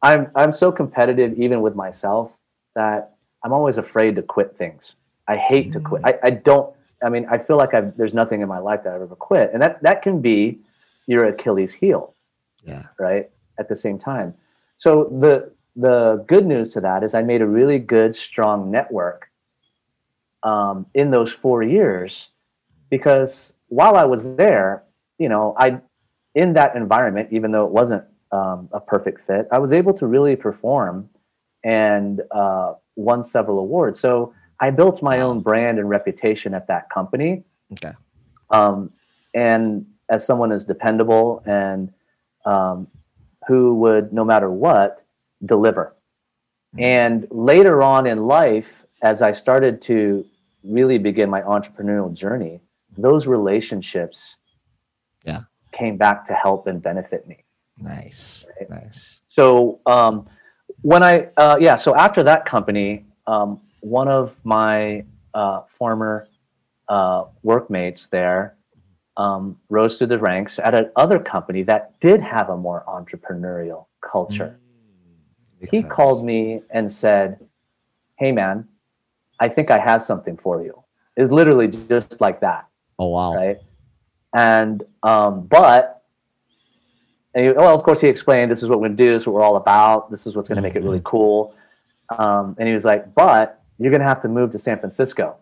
[0.03, 2.31] I'm I'm so competitive even with myself
[2.77, 4.95] that I'm always afraid to quit things.
[5.27, 6.03] I hate to quit.
[6.05, 6.73] I, I don't.
[7.03, 9.51] I mean, I feel like I've, there's nothing in my life that I've ever quit,
[9.53, 10.61] and that that can be
[11.07, 12.15] your Achilles heel
[12.63, 12.85] Yeah.
[12.99, 13.29] right
[13.61, 14.35] at the same time.
[14.79, 19.31] So the the good news to that is i made a really good strong network
[20.43, 22.31] um, in those four years
[22.91, 24.83] because while i was there
[25.19, 25.79] you know i
[26.35, 30.07] in that environment even though it wasn't um, a perfect fit i was able to
[30.07, 31.09] really perform
[31.63, 34.01] and uh, won several awards.
[34.01, 37.45] So i built my own brand and reputation at that company.
[37.73, 37.93] Okay.
[38.51, 38.91] um,
[39.35, 41.93] and as someone is dependable and
[42.45, 42.89] um,
[43.51, 45.03] who would no matter what
[45.45, 45.97] deliver
[46.79, 48.71] and later on in life
[49.03, 50.25] as i started to
[50.63, 52.61] really begin my entrepreneurial journey
[52.97, 54.37] those relationships
[55.25, 55.43] Yeah.
[55.73, 57.39] came back to help and benefit me
[57.77, 58.47] Nice.
[58.69, 59.23] Nice.
[59.39, 60.15] so um,
[60.83, 66.29] when I uh, yeah, so after that company, um, one of my uh, former
[66.89, 68.55] uh, workmates there
[69.21, 74.59] um, rose through the ranks at another company that did have a more entrepreneurial culture.
[75.61, 75.93] Makes He sense.
[75.93, 77.39] called me and said,
[78.17, 78.67] "Hey, man,
[79.39, 80.75] I think I have something for you."
[81.19, 82.67] It's literally just like that
[82.99, 83.35] Oh wow.
[83.35, 83.59] right?
[84.35, 86.03] And um, but
[87.35, 89.27] and he, well, of course, he explained this is what we're gonna do, this is
[89.27, 91.55] what we're all about, this is what's gonna make it really cool.
[92.19, 95.37] Um, and he was like, but you're gonna have to move to San Francisco,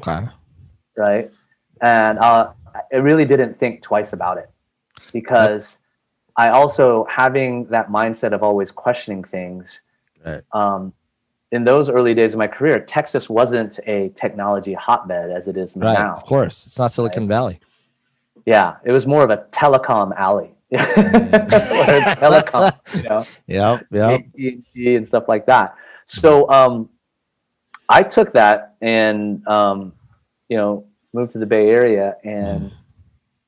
[0.00, 0.26] Okay.
[0.96, 1.30] right?
[1.80, 2.52] And uh,
[2.92, 4.50] I really didn't think twice about it
[5.12, 5.78] because
[6.36, 9.80] I also having that mindset of always questioning things.
[10.24, 10.42] Right.
[10.52, 10.92] Um,
[11.50, 15.76] in those early days of my career, Texas wasn't a technology hotbed as it is
[15.76, 15.92] Right.
[15.92, 16.16] now.
[16.16, 16.66] Of course.
[16.66, 17.60] It's not Silicon Valley.
[18.46, 20.54] Yeah, it was more of a telecom alley.
[20.72, 23.26] telecom, you know.
[23.46, 23.86] Yep.
[23.92, 25.76] AT&T and stuff like that.
[26.06, 26.88] So um,
[27.88, 29.92] I took that and um,
[30.48, 32.72] you know moved to the Bay Area, and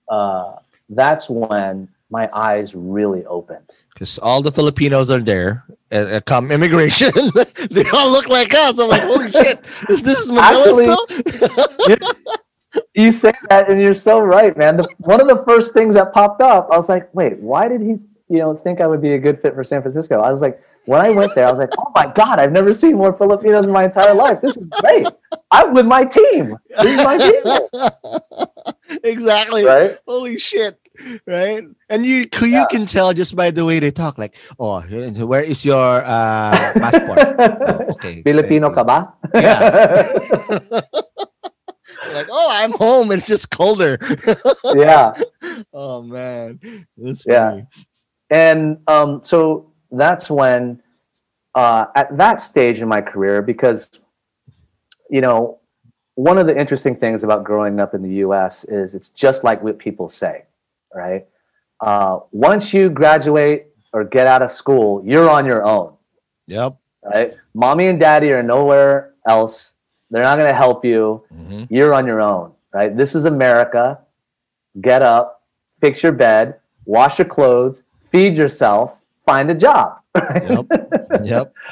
[0.08, 0.56] uh,
[0.88, 3.70] that's when my eyes really opened.
[3.92, 5.64] Because all the Filipinos are there.
[5.90, 7.12] Uh, uh, come immigration.
[7.70, 8.78] they all look like us.
[8.78, 9.60] I'm like, holy shit.
[9.88, 11.98] Is this Manila Actually- still?
[12.94, 14.76] You say that, and you're so right, man.
[14.76, 17.80] The, one of the first things that popped up, I was like, wait, why did
[17.80, 17.96] he,
[18.28, 20.20] you know, think I would be a good fit for San Francisco?
[20.20, 22.74] I was like, when I went there, I was like, oh my god, I've never
[22.74, 24.40] seen more Filipinos in my entire life.
[24.40, 25.06] This is great.
[25.50, 26.56] I'm with my team.
[26.82, 27.68] These my people,
[29.04, 29.64] exactly.
[29.64, 29.98] right?
[30.06, 30.78] Holy shit.
[31.26, 31.64] Right.
[31.88, 32.66] And you you Yeah.
[32.70, 34.80] can tell just by the way they talk, like, oh,
[35.26, 37.18] where is your uh, passport?
[37.66, 38.22] Oh, okay.
[38.22, 39.10] Filipino ka ba?
[39.34, 40.06] Yeah.
[42.14, 43.10] like, oh, I'm home.
[43.12, 43.98] It's just colder.
[44.74, 45.14] yeah.
[45.72, 46.60] oh man.
[46.96, 47.50] That's Yeah.
[47.50, 47.66] funny.
[48.30, 50.80] and um, so that's when
[51.54, 53.88] uh, at that stage in my career because
[55.10, 55.58] you know
[56.16, 59.62] one of the interesting things about growing up in the us is it's just like
[59.62, 60.44] what people say
[60.94, 61.26] right
[61.80, 65.92] uh, once you graduate or get out of school you're on your own
[66.46, 66.76] Yep.
[67.02, 67.34] right?
[67.54, 69.72] Mommy and daddy are nowhere else.
[70.10, 71.24] They're not going to help you.
[71.34, 71.66] Mhm.
[71.70, 72.94] You're on your own, right?
[72.94, 73.98] This is America.
[74.82, 75.42] Get up,
[75.80, 78.92] fix your bed, wash your clothes, feed yourself,
[79.26, 79.98] find a job.
[80.14, 80.48] right?
[80.48, 80.66] Yep.
[81.24, 81.54] yep.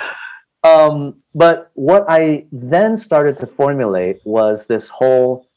[0.65, 5.49] Um, but what I then started to formulate was this whole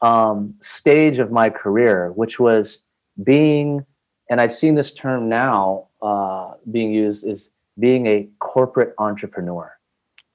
[0.00, 2.82] um, stage of my career, which was
[3.24, 3.84] being,
[4.30, 9.76] and I've seen this term now uh, being used, is being a corporate entrepreneur.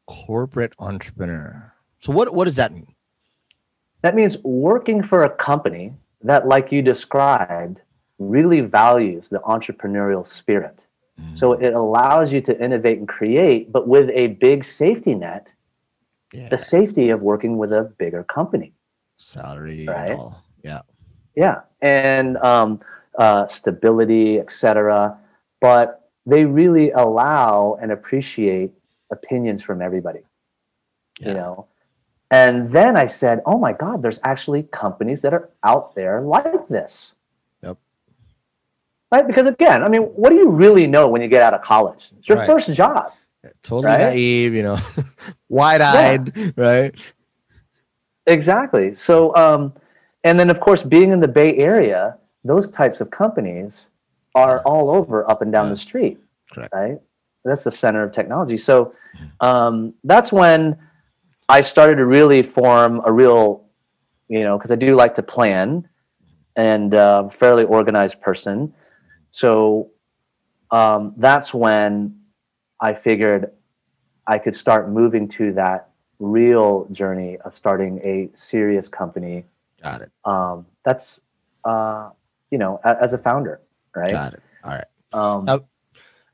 [0.08, 1.74] Corporate entrepreneur.
[2.02, 2.93] So what what does that mean?
[4.02, 5.93] That means working for a company
[6.24, 7.80] that, like you described,
[8.17, 10.86] really values the entrepreneurial spirit.
[11.34, 15.53] So it allows you to innovate and create, but with a big safety net,
[16.34, 16.49] Yeah.
[16.49, 18.73] the safety of working with a bigger company.
[19.17, 20.17] Salary Right.
[20.63, 20.82] Yeah.
[21.36, 22.82] Yeah, and um,
[23.17, 25.17] uh, stability, etc.
[25.62, 28.71] But they really allow and appreciate
[29.12, 30.19] opinions from everybody.
[31.19, 31.27] Yeah.
[31.29, 31.67] You know,
[32.32, 36.67] and then I said, "Oh my God, there's actually companies that are out there like
[36.67, 37.15] this."
[39.12, 41.62] Right, because again, I mean, what do you really know when you get out of
[41.63, 42.12] college?
[42.19, 42.48] It's your Right.
[42.48, 43.12] first job.
[43.63, 44.00] Totally Right?
[44.00, 44.78] naive, you know,
[45.50, 46.93] wide eyed, right?
[48.28, 48.93] Exactly.
[48.93, 49.74] So, um,
[50.24, 53.89] and then of course, being in the Bay Area, those types of companies
[54.36, 55.72] are all over, up and down Yeah.
[55.72, 56.19] the street.
[56.52, 56.74] Correct.
[56.74, 57.00] Right.
[57.45, 58.58] That's the center of technology.
[58.58, 58.93] So,
[59.39, 60.78] um, that's when
[61.48, 63.63] I started to really form a real,
[64.28, 65.88] you know, because I do like to plan,
[66.56, 68.74] and uh, fairly organized person.
[69.32, 69.89] So,
[70.72, 72.20] um, that's when
[72.82, 73.52] I figured
[74.28, 75.89] I could start moving to that
[76.20, 79.46] real journey of starting a serious company.
[79.82, 80.12] Got it.
[80.26, 81.22] Um, that's,
[81.63, 82.10] uh,
[82.52, 83.62] you know, a, as a founder,
[83.96, 84.12] right?
[84.12, 84.44] Got it.
[84.63, 84.86] All right.
[85.13, 85.60] Um, Now-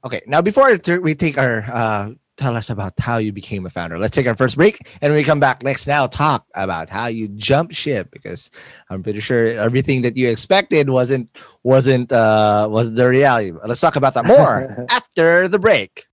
[0.04, 0.22] Okay.
[0.28, 0.70] Now, before
[1.02, 3.98] we take our, uh, tell us about how you became a founder.
[3.98, 7.08] Let's take our first break, and when we come back, let's now talk about how
[7.08, 8.52] you jump ship because
[8.89, 11.30] I'm pretty sure everything that you expected wasn't
[11.63, 13.52] wasn't uh was the reality.
[13.65, 16.06] Let's talk about that more after the break.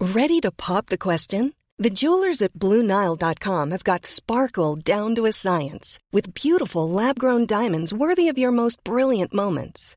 [0.00, 1.54] Ready to pop the question?
[1.78, 7.46] The jewelers at BlueNile.com have got sparkle down to a science with beautiful lab grown
[7.46, 9.96] diamonds worthy of your most brilliant moments.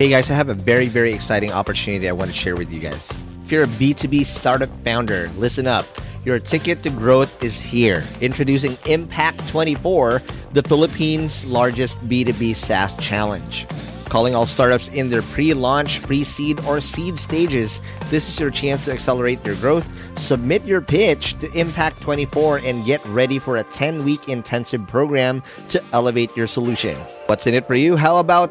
[0.00, 2.80] Hey guys, I have a very, very exciting opportunity I want to share with you
[2.80, 3.20] guys.
[3.44, 5.84] If you're a B2B startup founder, listen up.
[6.24, 8.02] Your ticket to growth is here.
[8.22, 10.22] Introducing Impact 24,
[10.54, 13.66] the Philippines' largest B2B SaaS challenge.
[14.06, 18.50] Calling all startups in their pre launch, pre seed, or seed stages, this is your
[18.50, 19.86] chance to accelerate your growth.
[20.18, 25.42] Submit your pitch to Impact 24 and get ready for a 10 week intensive program
[25.68, 26.96] to elevate your solution.
[27.26, 27.96] What's in it for you?
[27.96, 28.50] How about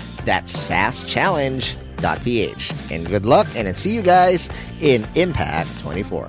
[0.25, 2.91] That's saaschallenge.ph.
[2.91, 4.49] And good luck, and I'll see you guys
[4.79, 6.27] in Impact 24.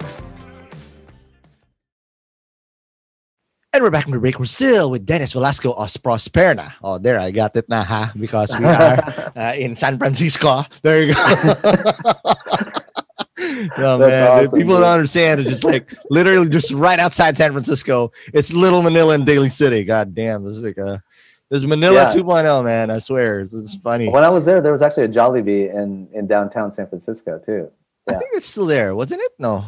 [3.75, 4.39] And we're back from the break.
[4.39, 6.75] We're still with Dennis Velasco of Prosperna.
[6.85, 8.13] Oh, there, I got it na, ha?
[8.21, 10.65] Because we are uh, in San Francisco.
[10.83, 11.23] There you go.
[13.79, 14.31] no, man.
[14.31, 14.83] awesome, People dude.
[14.83, 15.41] don't understand.
[15.41, 18.13] It's just like literally just right outside San Francisco.
[18.35, 19.85] It's Little Manila and Daly City.
[19.85, 20.45] God damn.
[20.45, 21.03] This is like a
[21.53, 22.07] this is Manila Yeah.
[22.07, 22.91] 2.0, man.
[22.91, 23.41] I swear.
[23.41, 24.09] It's, it's funny.
[24.09, 27.71] when I was there, there was actually a Jollibee in, in downtown San Francisco too.
[28.09, 29.33] I think it's still there, wasn't it?
[29.39, 29.63] No.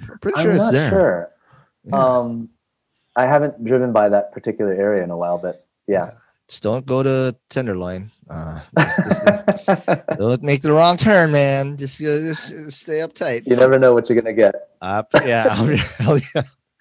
[0.00, 0.88] I'm pretty sure I'm it's not there.
[0.90, 1.30] sure.
[1.84, 2.02] Yeah.
[2.02, 2.48] Um,
[3.16, 6.12] I haven't driven by that particular area in a while, but yeah.
[6.48, 8.10] Just don't go to Tenderloin.
[8.30, 11.76] Uh, just, just, uh, don't make the wrong turn, man.
[11.76, 13.46] Just, uh, just uh, stay uptight.
[13.46, 14.54] You never know what you're gonna get.
[14.82, 15.02] Yeah.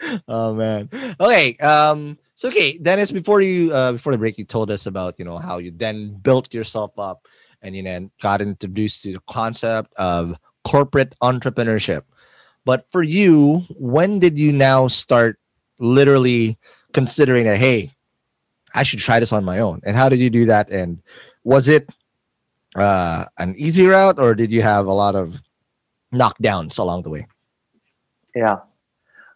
[0.05, 0.21] Yeah.
[0.27, 0.89] Oh man.
[1.19, 1.55] Okay.
[1.57, 2.17] Um.
[2.43, 3.09] So okay, Dennis.
[3.09, 6.19] Before you, uh, before the break, you told us about you know how you then
[6.23, 7.25] built yourself up,
[7.61, 10.35] and you then got introduced to the concept of
[10.65, 12.01] corporate entrepreneurship.
[12.65, 15.39] But for you, when did you now start
[15.79, 16.57] literally
[16.91, 17.59] considering that?
[17.59, 17.93] Hey,
[18.75, 19.79] I should try this on my own.
[19.85, 20.69] And how did you do that?
[20.69, 21.01] And
[21.45, 21.87] was it
[22.75, 25.39] uh, an easy route, or did you have a lot of
[26.13, 27.25] knockdowns along the way?
[28.35, 28.57] Yeah.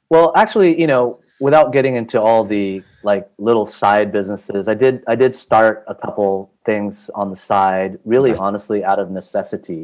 [0.09, 4.95] Well, actually, you know, without getting into all the like little side businesses, I did
[5.07, 8.39] I did start a couple things on the side, really Okay.
[8.47, 9.83] honestly out of necessity.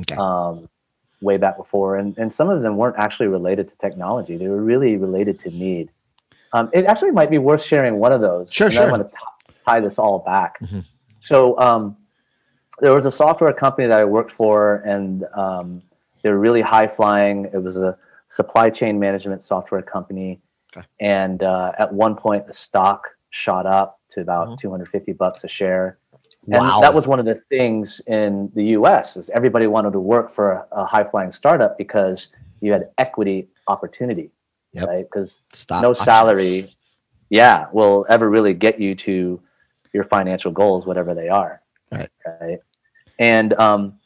[0.00, 0.16] Okay.
[0.26, 0.54] Um,
[1.20, 4.64] way back before, and and some of them weren't actually related to technology; they were
[4.72, 5.86] really related to need.
[6.54, 8.52] Um, it actually might be worth sharing one of those.
[8.58, 8.86] Sure, sure.
[8.86, 9.18] I want to
[9.66, 10.52] tie this all back.
[10.60, 10.84] Mhm.
[11.20, 11.82] So um,
[12.80, 14.56] there was a software company that I worked for,
[14.94, 15.66] and um,
[16.22, 17.36] they were really high flying.
[17.56, 17.90] It was a
[18.38, 20.40] supply chain management software company,
[20.76, 20.86] Okay.
[21.00, 24.58] and uh, at one point the stock shot up to about Mhm.
[24.58, 25.98] 250 bucks a share.
[26.46, 26.74] Wow.
[26.76, 29.16] And that was one of the things in the U.S.
[29.16, 32.28] is everybody wanted to work for a, a high flying startup because
[32.60, 34.30] you had equity opportunity,
[34.72, 34.88] Yep.
[34.88, 35.04] right?
[35.04, 35.98] Because no options.
[36.04, 36.76] salary,
[37.30, 39.40] yeah, will ever really get you to
[39.92, 41.60] your financial goals, whatever they are.
[41.92, 42.08] Right.
[42.40, 42.58] Right.
[43.18, 43.98] And um,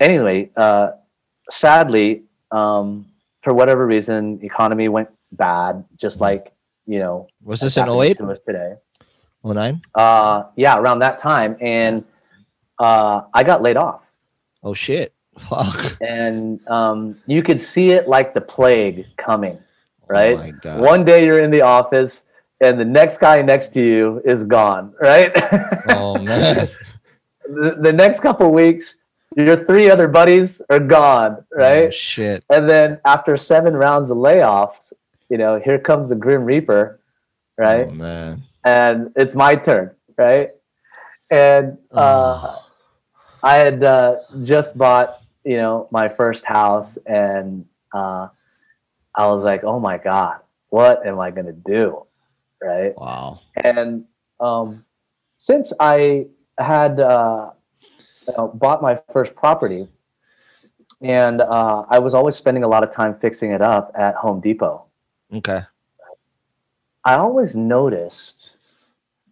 [0.00, 0.92] anyway, uh,
[1.50, 3.06] sadly, um,
[3.42, 6.52] for whatever reason, economy went bad, just like
[6.86, 7.26] you know.
[7.42, 8.74] Was this in happening 08, to us today?
[9.44, 9.82] 09?
[9.94, 12.04] Uh, yeah, around that time, and
[12.78, 14.02] uh, I got laid off.
[14.62, 15.12] Oh shit.
[15.38, 15.98] Fuck.
[16.00, 19.58] and um, you could see it like the plague coming,
[20.08, 20.32] right?
[20.34, 20.80] Oh my God.
[20.80, 22.24] One day you're in the office,
[22.62, 25.30] and the next guy next to you is gone, right?
[25.90, 26.68] Oh man.
[27.44, 28.96] the, the next couple weeks,
[29.36, 31.92] your three other buddies are gone, Oh, right?
[31.92, 32.42] shit.
[32.50, 34.92] and then after seven rounds of layoffs,
[35.28, 37.00] you know, here comes the Grim Reaper,
[37.58, 37.86] right?
[37.88, 38.42] Oh man.
[38.64, 40.50] and it's my turn, right?
[41.30, 42.58] And uh,
[43.42, 47.64] I had uh, just bought, you know, my first house, and
[47.94, 48.28] uh,
[49.14, 52.06] I was like, "Oh my god, what am I gonna do?"
[52.62, 52.96] Right?
[52.96, 53.40] Wow.
[53.62, 54.04] And
[54.40, 54.84] um,
[55.36, 56.26] since I
[56.58, 57.50] had uh,
[58.26, 59.88] you know, bought my first property,
[61.00, 64.40] and uh, I was always spending a lot of time fixing it up at Home
[64.40, 64.85] Depot.
[65.34, 65.62] Okay.
[67.04, 68.50] I always noticed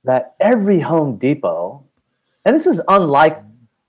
[0.05, 1.83] that every Home Depot,
[2.45, 3.43] and this is unlike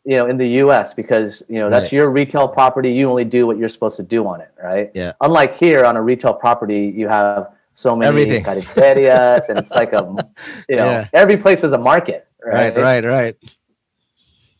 [0.05, 0.93] you know in the U.S.
[0.93, 1.93] because you know that's Right.
[1.93, 2.91] your retail property.
[2.91, 4.91] You only do what you're supposed to do on it, right?
[4.95, 5.13] Yeah.
[5.21, 8.43] Unlike here on a retail property, you have so many Everything.
[9.49, 10.03] and it's like a
[10.69, 11.07] you know Yeah.
[11.13, 13.35] every place is a market, Right, right, right.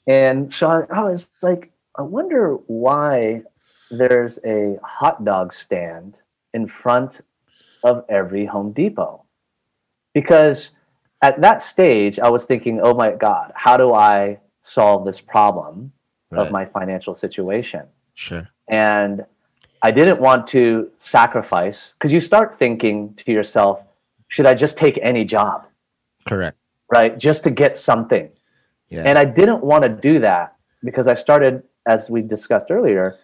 [0.08, 3.42] and so I, I was like, I wonder why
[3.90, 6.16] there's a hot dog stand
[6.54, 7.22] in front
[7.86, 9.24] of every Home Depot.
[10.14, 10.72] Because
[11.22, 15.92] at that stage, I was thinking, oh my God, how do I solve this problem
[16.32, 16.42] Right.
[16.42, 17.84] of my financial situation?
[18.16, 18.50] Sure.
[18.68, 19.24] And
[19.84, 23.80] I didn't want to sacrifice, because you start thinking to yourself,
[24.28, 25.68] should I just take any job,
[26.28, 26.58] Correct.
[26.92, 27.16] right?
[27.18, 28.28] Just to get something.
[28.90, 29.04] Yeah.
[29.06, 33.20] And I didn't want to do that because I started, as we discussed earlier,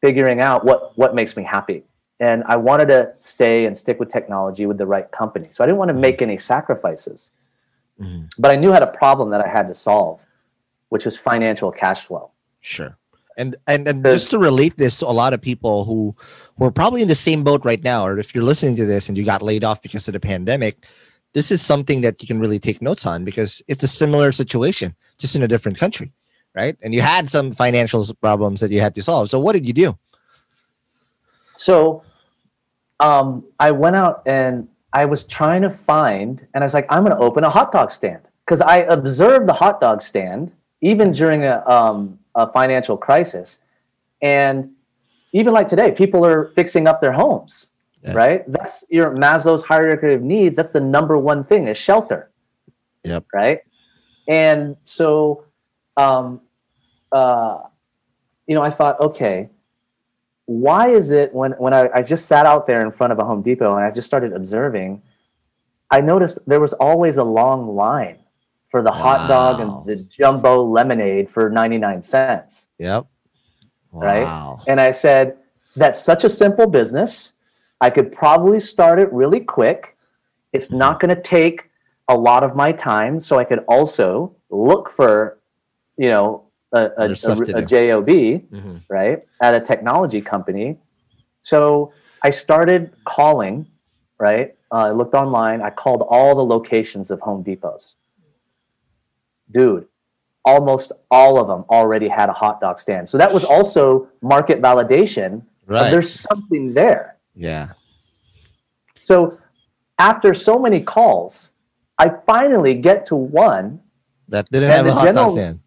[0.00, 1.84] figuring out what what makes me happy.
[2.22, 5.48] And I wanted to stay and stick with technology with the right company.
[5.50, 7.30] So I didn't want to make any sacrifices.
[8.00, 8.30] Mhm.
[8.38, 10.20] But I knew I had a problem that I had to solve,
[10.90, 12.30] which was financial cash flow.
[12.60, 12.96] Sure.
[13.36, 16.14] And and and just to relate this to a lot of people who
[16.56, 19.08] who are probably in the same boat right now, or if you're listening to this
[19.08, 20.74] and you got laid off because of the pandemic,
[21.32, 24.94] this is something that you can really take notes on because it's a similar situation,
[25.18, 26.12] just in a different country,
[26.54, 26.76] right?
[26.82, 29.30] And you had some financial problems that you had to solve.
[29.30, 29.98] So what did you do?
[31.56, 32.04] So
[33.00, 37.04] um, I went out and I was trying to find, and I was like, I'm
[37.04, 41.12] going to open a hot dog stand because I observed the hot dog stand even
[41.12, 43.58] during a, um, a financial crisis.
[44.20, 44.70] And
[45.32, 47.70] even like today, people are fixing up their homes,
[48.02, 48.12] Yeah.
[48.12, 48.44] right?
[48.52, 50.56] That's your Maslow's hierarchy of needs.
[50.56, 52.30] That's the number one thing is shelter.
[53.04, 53.24] Yep.
[53.32, 53.60] Right.
[54.28, 55.44] And so,
[55.96, 56.40] um,
[57.10, 57.60] uh,
[58.46, 59.48] you know, I thought, okay,
[60.46, 63.24] why is it when when I, I just sat out there in front of a
[63.24, 65.02] Home Depot and I just started observing,
[65.90, 68.18] I noticed there was always a long line
[68.70, 72.68] for the hot dog and the jumbo lemonade for 99 cents.
[72.78, 73.06] Yep.
[73.92, 74.58] Right?
[74.66, 75.36] And I said,
[75.76, 77.34] that's such a simple business.
[77.82, 79.96] I could probably start it really quick
[80.52, 80.78] It's mm-hmm.
[80.78, 81.68] not going to take
[82.08, 85.38] a lot of my time, so I could also look for,
[85.96, 86.41] you know,
[86.72, 88.06] a, a, a, a job,
[88.52, 88.82] Mhm.
[88.88, 90.78] right, at a technology company.
[91.42, 91.92] So
[92.22, 93.66] I started calling,
[94.18, 94.54] right?
[94.70, 95.60] Uh, I looked online.
[95.60, 97.94] I called all the locations of Home Depots.
[99.50, 99.86] Dude,
[100.44, 103.08] almost all of them already had a hot dog stand.
[103.08, 105.42] So that was also market validation.
[105.66, 105.90] Right.
[105.90, 107.16] There's something there.
[107.34, 107.70] Yeah.
[109.02, 109.36] So
[109.98, 111.50] after so many calls,
[111.98, 113.80] I finally get to one.
[114.28, 115.60] That didn't have a hot dog stand.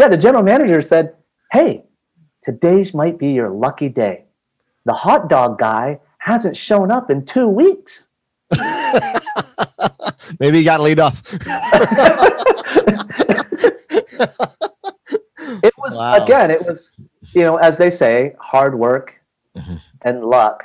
[0.00, 1.12] Yeah, the general manager said,
[1.52, 1.84] Hey,
[2.42, 4.24] today's might be your lucky day.
[4.86, 8.06] The hot dog guy hasn't shown up in two weeks.
[10.40, 11.22] Maybe he got laid off.
[15.62, 16.24] It was, Wow.
[16.24, 16.92] again, it was,
[17.34, 19.14] you know, as they say, hard work
[19.56, 19.80] Mhm.
[20.02, 20.64] and luck,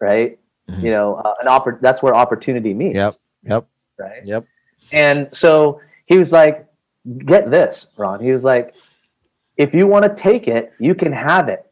[0.00, 0.38] right?
[0.68, 0.82] Mhm.
[0.82, 2.96] You know, uh, an oppor- that's where opportunity meets.
[2.96, 3.12] Yep.
[3.44, 3.66] Yep.
[3.98, 4.24] Right.
[4.24, 4.44] Yep.
[4.92, 6.66] And so he was like,
[7.26, 8.22] get this, Ron.
[8.22, 8.74] He was like,
[9.56, 11.64] if you want to take it, you can have it.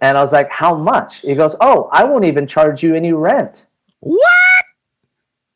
[0.00, 1.20] And I was like, how much?
[1.20, 3.66] He goes, oh, I won't even charge you any rent.
[4.00, 4.24] What?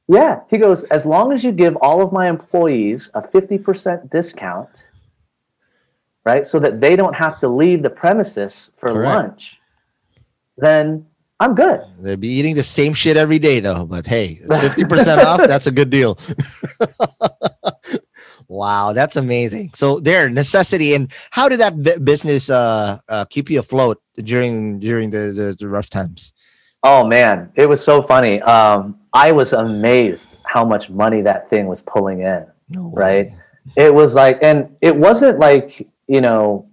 [0.06, 0.40] Yeah.
[0.50, 4.68] He goes, as long as you give all of my employees a 50% discount,
[6.24, 9.16] right, so that they don't have to leave the premises for Correct.
[9.16, 9.56] lunch,
[10.58, 11.06] then
[11.40, 11.80] I'm good.
[12.00, 13.86] They'd be eating the same shit every day though.
[13.86, 16.18] But hey, 50% off, that's a good deal.
[18.48, 19.70] wow, that's amazing.
[19.74, 20.94] So there, necessity.
[20.94, 25.56] And how did that bu- business uh, uh keep you afloat during during the, the,
[25.58, 26.32] the rough times?
[26.82, 28.40] Oh man, it was so funny.
[28.42, 32.44] Um, I was amazed how much money that thing was pulling in.
[32.68, 33.32] No Right.
[33.76, 36.68] It was like, and it wasn't like, you know,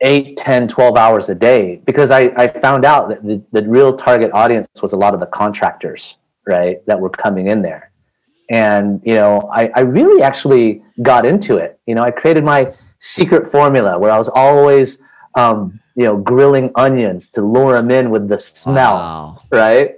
[0.00, 3.96] 8, 10, 12 hours a day because I, I found out that the, the real
[3.96, 7.85] target audience was a lot of the contractors, right, that were coming in there.
[8.50, 11.78] And, you know, I, I really actually got into it.
[11.86, 15.00] You know, I created my secret formula where I was always,
[15.34, 19.42] um, you know, grilling onions to lure them in with the smell, Wow.
[19.50, 19.94] right?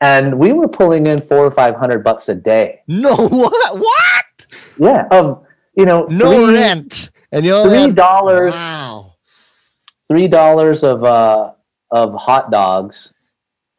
[0.00, 2.80] And we were pulling in four or 500 bucks a day.
[2.88, 3.78] No, what?
[3.78, 4.46] What?
[4.78, 5.06] Yeah.
[5.10, 5.40] Um,
[5.76, 7.10] you know, No three- rent.
[7.32, 9.14] And you three dollars Wow.
[10.08, 11.52] three dollars of uh
[11.90, 13.12] of hot dogs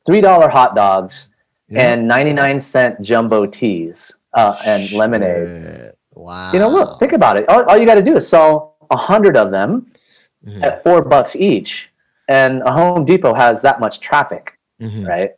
[0.06, 1.30] three dollar hot dogs
[1.68, 1.94] Yeah.
[1.94, 6.52] and 99 cent jumbo teas uh, and lemonade Wow.
[6.54, 8.98] you know look think about it all, all you got to do is sell a
[8.98, 9.88] hundred of them
[10.48, 10.64] Mhm.
[10.64, 11.90] at four bucks each
[12.30, 15.08] and a home depot has that much traffic Mhm.
[15.08, 15.32] right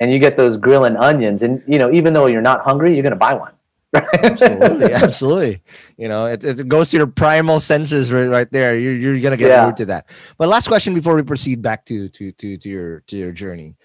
[0.00, 3.02] and you get those grilling onions and you know even though you're not hungry you're
[3.02, 3.52] going to buy one
[4.24, 5.62] absolutely absolutely
[5.96, 9.36] you know it, it goes to your primal senses right, right there you're, you're gonna
[9.36, 9.64] get Yeah.
[9.66, 10.06] moved to that
[10.38, 13.76] but last question before we proceed back to to to to your to your journey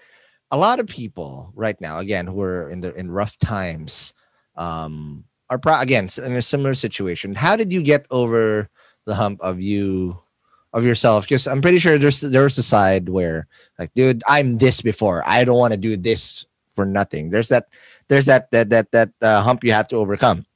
[0.52, 4.14] a lot of people right now again who are in the in rough times
[4.56, 7.34] um are pro- again in a similar situation.
[7.34, 8.70] How did you get over
[9.06, 10.18] the hump of you
[10.74, 11.24] of yourself?
[11.26, 13.46] Because i'm pretty sure there's there's a side where
[13.78, 15.22] like dude i'm this before.
[15.26, 17.30] I don't want to do this for nothing.
[17.30, 17.68] There's that
[18.08, 20.46] there's that that that that uh, hump you have to overcome.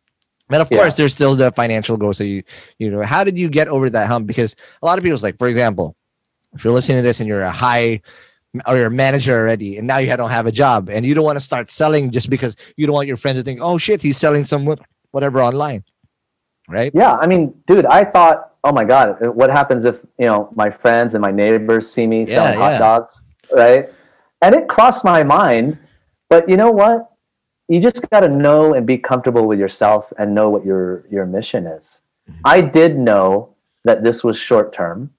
[0.50, 0.78] And of Yeah.
[0.78, 2.42] course there's still the financial goal so you
[2.78, 4.26] you know how did you get over that hump?
[4.26, 5.96] Because a lot of people's like for example
[6.54, 8.00] if you're listening to this and you're a high
[8.66, 11.24] or you're a manager already and now you don't have a job and you don't
[11.24, 14.02] want to start selling just because you don't want your friends to think oh shit
[14.02, 14.66] he's selling some
[15.10, 15.82] whatever online
[16.68, 20.50] right Yeah, I mean, dude, I thought, oh my god, what happens if you know
[20.54, 22.78] my friends and my neighbors see me selling Yeah, hot yeah.
[22.78, 23.92] dogs, right?
[24.42, 25.78] And it crossed my mind,
[26.28, 27.10] but you know what?
[27.68, 31.26] You just got to know and be comfortable with yourself and know what your your
[31.26, 32.02] mission is.
[32.30, 32.40] Mm-hmm.
[32.44, 33.54] I did know
[33.84, 35.10] that this was short term,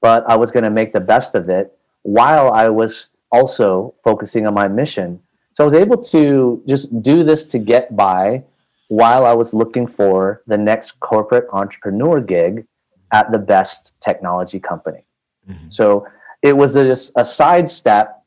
[0.00, 1.76] but I was going to make the best of it
[2.06, 5.20] while I was also focusing on my mission.
[5.54, 8.44] So I was able to just do this to get by
[8.88, 12.64] while I was looking for the next corporate entrepreneur gig
[13.12, 15.02] at the best technology company.
[15.48, 15.72] Mhm.
[15.72, 16.06] So
[16.42, 18.22] it was a, a sidestep,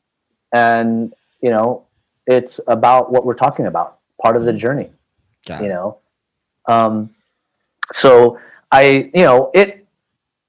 [0.52, 1.86] and you know,
[2.26, 4.90] it's about what we're talking about, part of the journey.
[5.46, 5.74] Got You it.
[5.74, 5.98] know,
[6.68, 7.10] um,
[7.92, 8.38] so
[8.70, 9.86] I, you know, it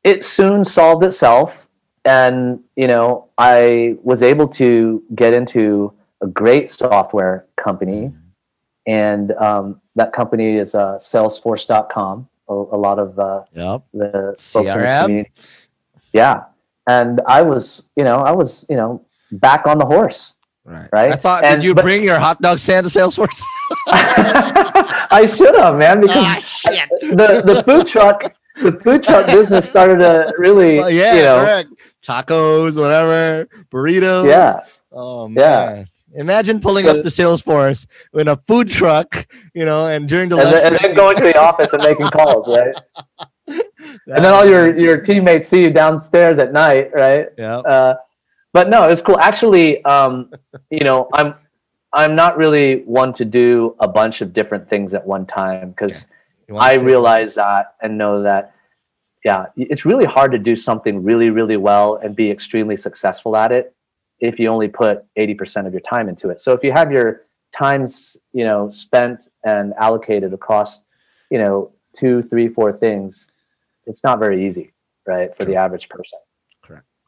[0.03, 1.60] it soon solved itself,
[2.05, 8.11] and you know, I was able to get into a great software company.
[8.87, 13.83] And um, that company is uh, salesforce.com a, a lot of uh, yep.
[13.93, 15.01] the folks in the CRM?
[15.03, 15.31] community.
[16.13, 16.43] Yeah.
[16.87, 20.33] And i was you know i was you know back on the horse.
[20.65, 20.89] Right.
[20.91, 21.11] Right?
[21.11, 23.41] i thought And- did you but- bring your hot dog stand to salesforce?
[23.87, 26.89] I should have man because Ah, shit.
[27.01, 31.39] the, the food truck the food truck business started to really Oh, yeah you know
[31.39, 31.69] correct
[32.03, 35.37] tacos whatever burritos yeah oh man
[35.77, 35.85] Yeah.
[36.13, 40.43] Imagine pulling up the Salesforce in a food truck, you know, and during the and,
[40.43, 42.75] lunch then, and then going to the office and making calls, right?
[43.47, 43.63] and
[44.05, 47.29] then all your your teammates see you downstairs at night, right?
[47.37, 47.95] yeah, Uh,
[48.51, 49.17] but no, it's cool.
[49.19, 50.31] Actually, um,
[50.69, 51.33] you know, I'm
[51.93, 55.93] I'm not really one to do a bunch of different things at one time because
[55.93, 56.05] wanna
[56.57, 58.55] I realize that and know that.
[59.23, 63.51] Yeah, it's really hard to do something really, really well and be extremely successful at
[63.51, 63.75] it
[64.19, 66.41] if you only put 80% of your time into it.
[66.41, 70.79] So if you have your times, you know, spent and allocated across,
[71.29, 73.29] you know, two, three, four things,
[73.85, 74.71] it's not very easy,
[75.05, 76.17] right, for the average person.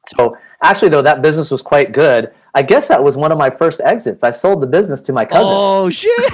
[0.07, 2.33] So actually, though, that business was quite good.
[2.55, 4.23] I guess that was one of my first exits.
[4.23, 5.47] I sold the business to my cousin.
[5.47, 6.11] Oh shit!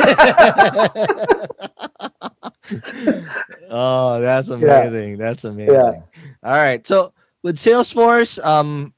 [3.70, 5.18] oh, that's amazing.
[5.18, 5.74] That's amazing.
[5.74, 6.02] Yeah.
[6.44, 6.86] All right.
[6.86, 8.94] So with Salesforce, um,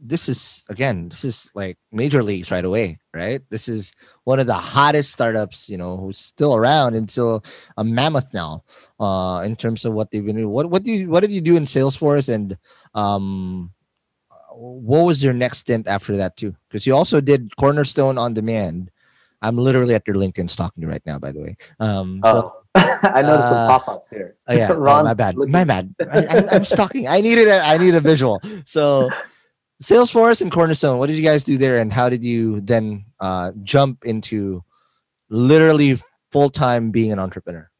[0.00, 3.40] this is again, this is like major leagues right away, right?
[3.48, 3.94] This is
[4.24, 7.42] one of the hottest startups, you know, who's still around until
[7.76, 8.64] a mammoth now,
[9.00, 10.50] uh, in terms of what they've been doing.
[10.50, 12.56] What what do you what did you do in Salesforce and
[12.94, 13.72] um
[14.58, 16.54] what was your next stint after that too?
[16.68, 18.88] Because you also did Cornerstone OnDemand.
[19.40, 21.56] I'm literally at your LinkedIn stalking you right now, by the way.
[21.78, 24.36] Um, Oh, I noticed Uh, some pop-ups here.
[24.48, 25.94] Oh yeah, oh, my bad, looking- my bad.
[26.10, 27.06] I, I'm, I'm stalking.
[27.06, 28.40] I needed a, I need a visual.
[28.64, 29.08] So,
[29.82, 30.98] Salesforce and Cornerstone.
[30.98, 34.64] What did you guys do there, and how did you then uh, jump into
[35.30, 35.98] literally
[36.32, 37.70] full time being an entrepreneur?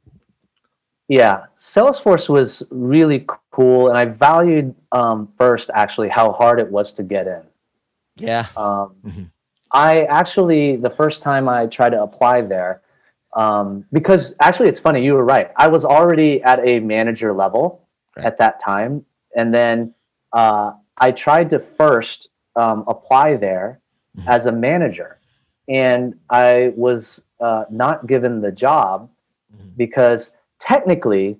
[1.08, 3.26] Yeah, Salesforce was really
[3.58, 7.42] cool, and I valued um, first actually how hard it was to get in.
[8.16, 8.46] Yeah.
[8.56, 9.30] Um, Mhm.
[9.72, 12.82] I actually the first time I tried to apply there,
[13.34, 15.02] um, because actually it's funny.
[15.04, 15.50] You were right.
[15.56, 17.82] I was already at a manager level
[18.16, 18.26] Right.
[18.26, 19.04] at that time,
[19.36, 19.92] and then
[20.32, 23.80] uh, I tried to first um, apply there
[24.16, 24.28] Mhm.
[24.34, 25.18] as a manager,
[25.68, 29.10] and I was uh, not given the job
[29.52, 29.76] Mhm.
[29.76, 31.38] because technically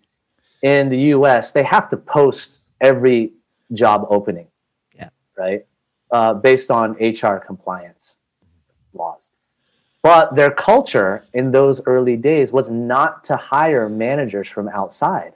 [0.63, 3.33] in the US they have to post every
[3.73, 4.49] job opening.
[4.95, 5.09] Yeah.
[5.37, 5.67] Right?
[6.11, 8.17] Uh, based on HR compliance
[8.95, 9.31] laws.
[10.03, 15.33] But their culture in those early days was not to hire managers from outside,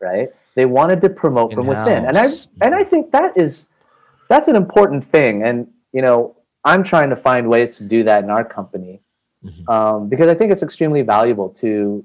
[0.00, 0.28] right?
[0.54, 2.04] They wanted to promote from within.
[2.06, 2.26] And I
[2.60, 3.66] and I think that is
[4.28, 5.42] that's an important thing.
[5.44, 9.00] And you know, I'm trying to find ways to do that in our company
[9.44, 9.68] Mhm.
[9.68, 12.04] um, because I think it's extremely valuable to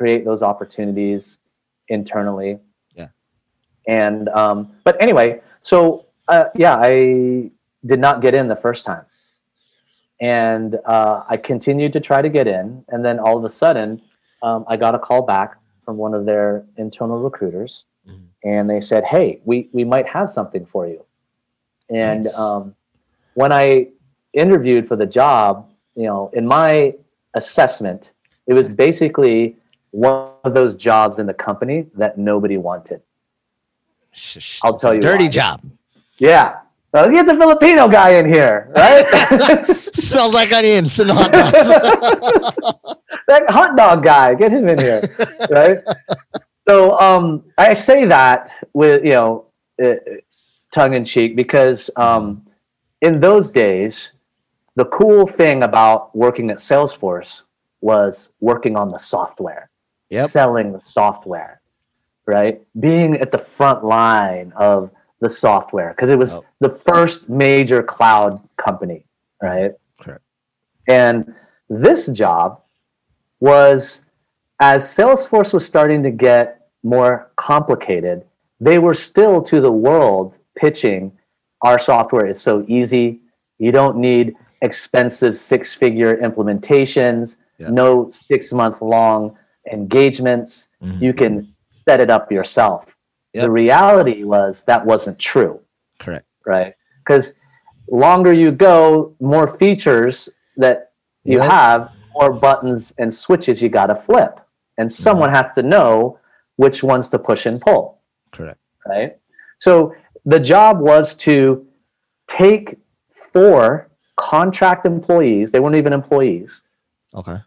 [0.00, 1.36] create those opportunities
[1.88, 2.58] internally.
[2.94, 3.08] Yeah.
[3.86, 7.50] And um, but anyway, so uh, yeah, I
[7.84, 9.04] did not get in the first time,
[10.20, 14.00] and uh, I continued to try to get in, and then all of a sudden,
[14.42, 18.26] um, I got a call back from one of their internal recruiters, Mhm.
[18.44, 21.04] and they said, "Hey, we we might have something for you."
[21.90, 22.38] And Nice.
[22.38, 22.74] um,
[23.34, 23.88] when I
[24.32, 26.94] interviewed for the job, you know, in my
[27.34, 28.12] assessment,
[28.46, 29.56] it was basically
[29.90, 33.02] one of those jobs in the company that nobody wanted.
[34.62, 35.30] I'll tell you Dirty why.
[35.30, 35.62] job.
[36.18, 36.58] Yeah.
[36.92, 39.64] Uh, get the Filipino guy in here, right?
[39.94, 41.52] Smells like onions and hot dogs.
[43.28, 45.02] that hot dog guy, get him in here,
[45.50, 45.78] right?
[46.68, 49.46] So um, I say that with you know
[49.80, 49.94] uh,
[50.72, 52.44] tongue in cheek because um,
[53.02, 54.10] in those days,
[54.74, 57.42] the cool thing about working at Salesforce
[57.80, 59.69] was working on the software,
[60.10, 60.28] Yep.
[60.30, 61.60] selling the software,
[62.26, 62.60] right?
[62.78, 64.90] Being at the front line of
[65.20, 66.44] the software because it was Oh.
[66.60, 69.04] the first major cloud company,
[69.42, 69.72] right?
[70.00, 70.22] Correct.
[70.88, 71.32] And
[71.68, 72.60] this job
[73.40, 74.04] was
[74.60, 78.24] as Salesforce was starting to get more complicated,
[78.60, 81.12] they were still to the world pitching
[81.62, 83.20] our software is so easy.
[83.58, 87.68] You don't need expensive six figure implementations, Yeah.
[87.70, 89.36] no six month long
[89.72, 90.68] engagements.
[90.82, 91.00] Mhm.
[91.00, 91.54] You can
[91.88, 92.86] set it up yourself.
[93.34, 93.44] Yep.
[93.44, 95.60] The reality was that wasn't true
[95.98, 96.26] Correct.
[96.46, 96.74] right?
[97.04, 97.34] Because
[97.90, 100.92] longer you go, more features that
[101.24, 101.50] you Yep.
[101.50, 104.40] have, more buttons and switches you got to flip,
[104.78, 106.18] and someone has to know
[106.56, 107.98] which ones to push and pull,
[108.32, 108.58] Correct.
[108.86, 109.16] right?
[109.58, 109.94] So
[110.26, 111.66] the job was to
[112.26, 112.76] take
[113.32, 116.62] four contract employees; they weren't even employees
[117.14, 117.38] Okay.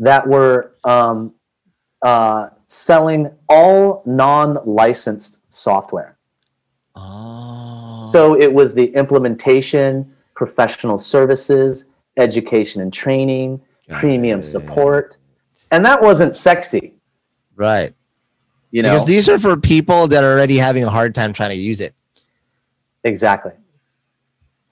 [0.00, 1.32] That were um,
[2.02, 6.16] uh, selling all non-licensed software.
[6.96, 8.10] Oh.
[8.12, 11.84] So it was the implementation, professional services,
[12.16, 14.44] education and training, Got premium it.
[14.44, 15.18] support.
[15.70, 16.94] And that wasn't sexy,
[17.54, 17.92] right.
[18.72, 18.90] you know.
[18.90, 21.80] Because these are for people that are already having a hard time trying to use
[21.80, 21.94] it.
[23.04, 23.52] exactly.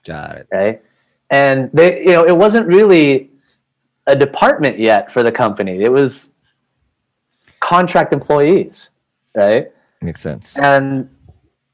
[0.05, 0.47] Got it.
[0.51, 0.83] right?
[1.31, 3.31] And they, you know, it wasn't really
[4.09, 5.83] a department yet for the company.
[5.83, 6.31] It was
[7.61, 8.89] contract employees,
[9.35, 9.71] right?
[10.01, 10.59] Makes sense.
[10.59, 11.09] And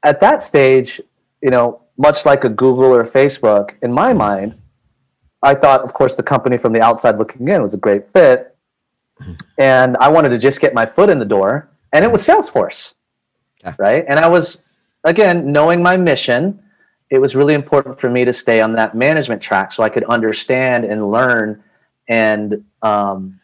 [0.03, 1.01] at that stage,
[1.41, 4.55] you know, much like a Google or Facebook, in my mind,
[5.41, 8.55] I thought, of course, the company from the outside looking in was a great fit.
[9.57, 11.69] And I wanted to just get my foot in the door.
[11.93, 12.41] And it was mm-hmm.
[12.41, 12.95] Salesforce,
[13.63, 13.75] Yeah.
[13.77, 14.03] right?
[14.09, 14.63] And I was,
[15.05, 16.61] again, knowing my mission,
[17.09, 20.03] it was really important for me to stay on that management track so I could
[20.05, 21.63] understand and learn
[22.07, 23.39] and, um,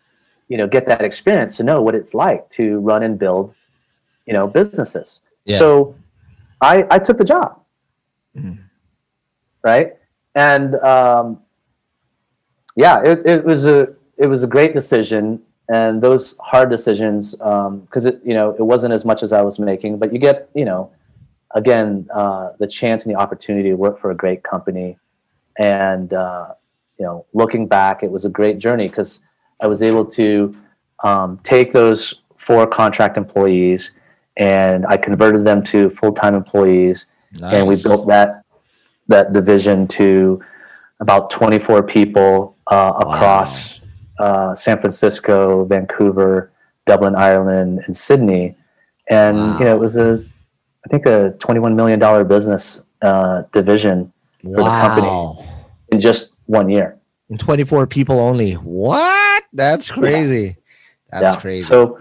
[0.48, 3.54] you know, get that experience to know what it's like to run and build,
[4.26, 5.22] you know, businesses.
[5.46, 5.60] Yeah.
[5.60, 5.96] So
[6.62, 7.62] I, I took the job
[9.64, 9.96] right?
[10.36, 11.40] And um,
[12.76, 18.06] yeah, it, it was a it was a great decision, and those hard decisions because
[18.06, 20.66] it you know it wasn't as much as I was making, but you get you
[20.66, 20.92] know
[21.54, 24.98] again uh, the chance and the opportunity to work for a great company,
[25.58, 26.54] and uh,
[27.02, 29.22] you know looking back, it was a great journey because
[29.60, 30.56] I was able to
[31.04, 33.94] um, take those four contract employees
[34.38, 37.08] and I converted them to full time employees.
[37.42, 38.44] And we built that
[39.08, 40.44] that division to
[41.00, 43.80] about 24 people uh, across
[44.20, 46.52] uh, San Francisco, Vancouver,
[46.86, 48.56] Dublin, Ireland, and Sydney.
[49.10, 50.24] And you know, it was a
[50.86, 55.08] I think a 21 million dollar business uh, division for the company.
[55.08, 55.48] Wow.
[55.92, 56.98] in just one year.
[57.30, 58.54] And 24 people only.
[58.54, 59.44] What?
[59.54, 60.58] That's crazy.
[61.12, 61.66] That's crazy.
[61.66, 62.00] So,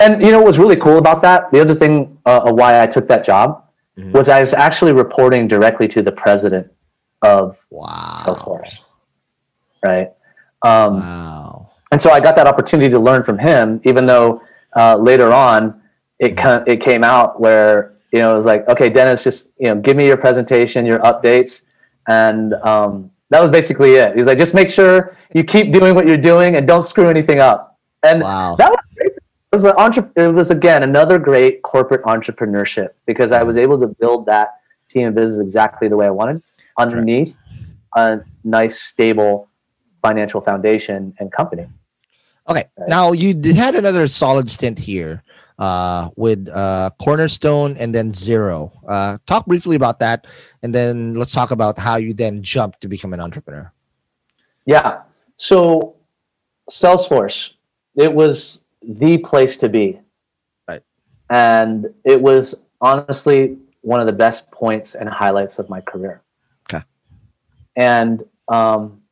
[0.00, 1.50] and you know what's really cool about that?
[1.52, 3.64] The other thing uh, why I took that job
[3.98, 4.12] Mhm.
[4.12, 6.66] was I was actually reporting directly to the president
[7.22, 8.14] of wow.
[8.24, 8.78] Salesforce,
[9.84, 10.10] right?
[10.62, 11.70] Um, Wow.
[11.92, 14.40] and so I got that opportunity to learn from him, even though
[14.76, 15.80] uh, later on
[16.18, 19.68] it ca- it came out where you know it was like, okay, Dennis, just you
[19.68, 21.64] know, give me your presentation, your updates,
[22.08, 24.12] and um, that was basically it.
[24.12, 27.08] He was like, just make sure you keep doing what you're doing and don't screw
[27.08, 27.78] anything up.
[28.02, 28.56] And Wow.
[28.58, 29.12] that was great.
[29.12, 33.78] It was an entre- It was again another great corporate entrepreneurship because I was able
[33.80, 34.56] to build that
[34.88, 36.42] team of business exactly the way I wanted
[36.78, 37.36] underneath
[37.96, 39.48] a nice, stable
[40.02, 41.66] financial foundation and company.
[42.48, 42.64] Okay.
[42.88, 45.22] Now you had another solid stint here
[45.60, 48.72] uh, with uh, Cornerstone and then Zero.
[48.88, 50.26] Uh, talk briefly about that,
[50.62, 53.70] and then let's talk about how you then jumped to become an entrepreneur.
[54.64, 55.02] Yeah.
[55.36, 55.96] So
[56.70, 57.50] Salesforce,
[57.94, 60.00] it was the place to be.
[60.66, 60.82] Right.
[61.28, 66.22] And it was honestly one of the best points and highlights of my career.
[66.72, 66.84] Okay.
[67.76, 69.02] And um,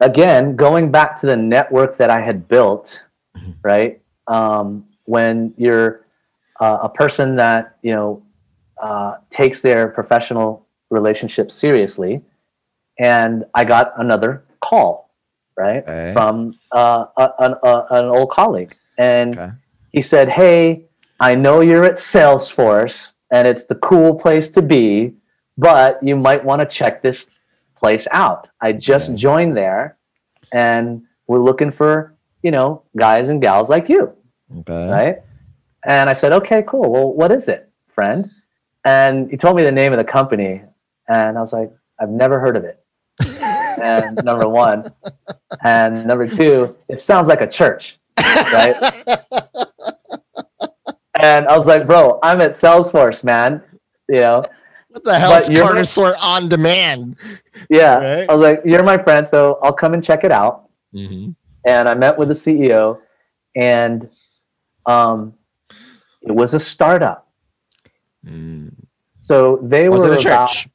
[0.00, 3.00] again, going back to the network that I had built,
[3.62, 4.00] right?
[4.26, 6.04] Um, when you're
[6.60, 8.22] uh, a person that, you know,
[8.82, 12.20] uh, takes their professional relationship seriously,
[12.98, 15.10] and I got another call,
[15.56, 16.12] right, Okay.
[16.12, 19.50] from uh, a, an, a, an old colleague, and Okay.
[19.92, 20.84] he said, "Hey,
[21.20, 25.14] I know you're at Salesforce, and it's the cool place to be,
[25.56, 27.26] but you might want to check this
[27.78, 28.50] place out.
[28.60, 29.16] I just Okay.
[29.16, 29.96] joined there,
[30.52, 34.12] and we're looking for you know guys and gals like you."
[34.60, 34.90] Okay.
[34.90, 35.16] right?
[35.86, 36.90] And I said, okay, cool.
[36.90, 38.30] Well, what is it, friend?
[38.84, 40.62] And he told me the name of the company,
[41.08, 41.70] and I was like,
[42.00, 42.82] I've never heard of it.
[43.82, 44.92] and number one,
[45.64, 48.74] and number two, it sounds like a church, right?
[51.20, 53.62] and I was like, bro, I'm at Salesforce, man.
[54.08, 54.42] You know,
[54.88, 57.16] What the hell is you're- on demand?
[57.68, 57.96] yeah.
[58.20, 58.30] Right.
[58.30, 60.64] I was like, you're my friend, so I'll come and check it out.
[60.94, 61.32] Mm-hmm.
[61.66, 62.98] and I met with the CEO,
[63.54, 64.08] and
[64.88, 65.34] um,
[66.22, 67.28] it was a startup.
[69.20, 70.68] So they Was were it a about- church?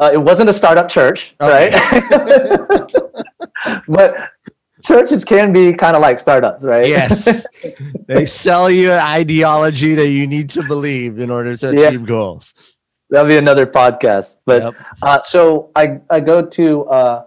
[0.00, 1.70] uh, it wasn't a startup church, Okay.
[1.70, 2.92] right?
[3.88, 4.16] but
[4.82, 6.86] churches can be kind of like startups, right?
[6.86, 7.46] Yes.
[8.06, 11.88] they sell you an ideology that you need to believe in order to Yeah.
[11.88, 12.54] achieve goals.
[13.10, 14.38] That'll be another podcast.
[14.46, 14.74] But Yep.
[15.02, 17.24] uh, so I, I go to uh,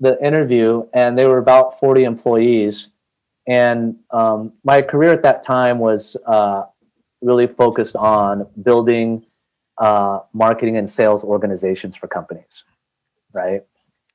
[0.00, 2.88] the interview, and they were about 40 employees.
[3.48, 6.64] And um, my career at that time was uh,
[7.22, 9.24] really focused on building
[9.78, 12.64] uh, marketing and sales organizations for companies,
[13.32, 13.62] right?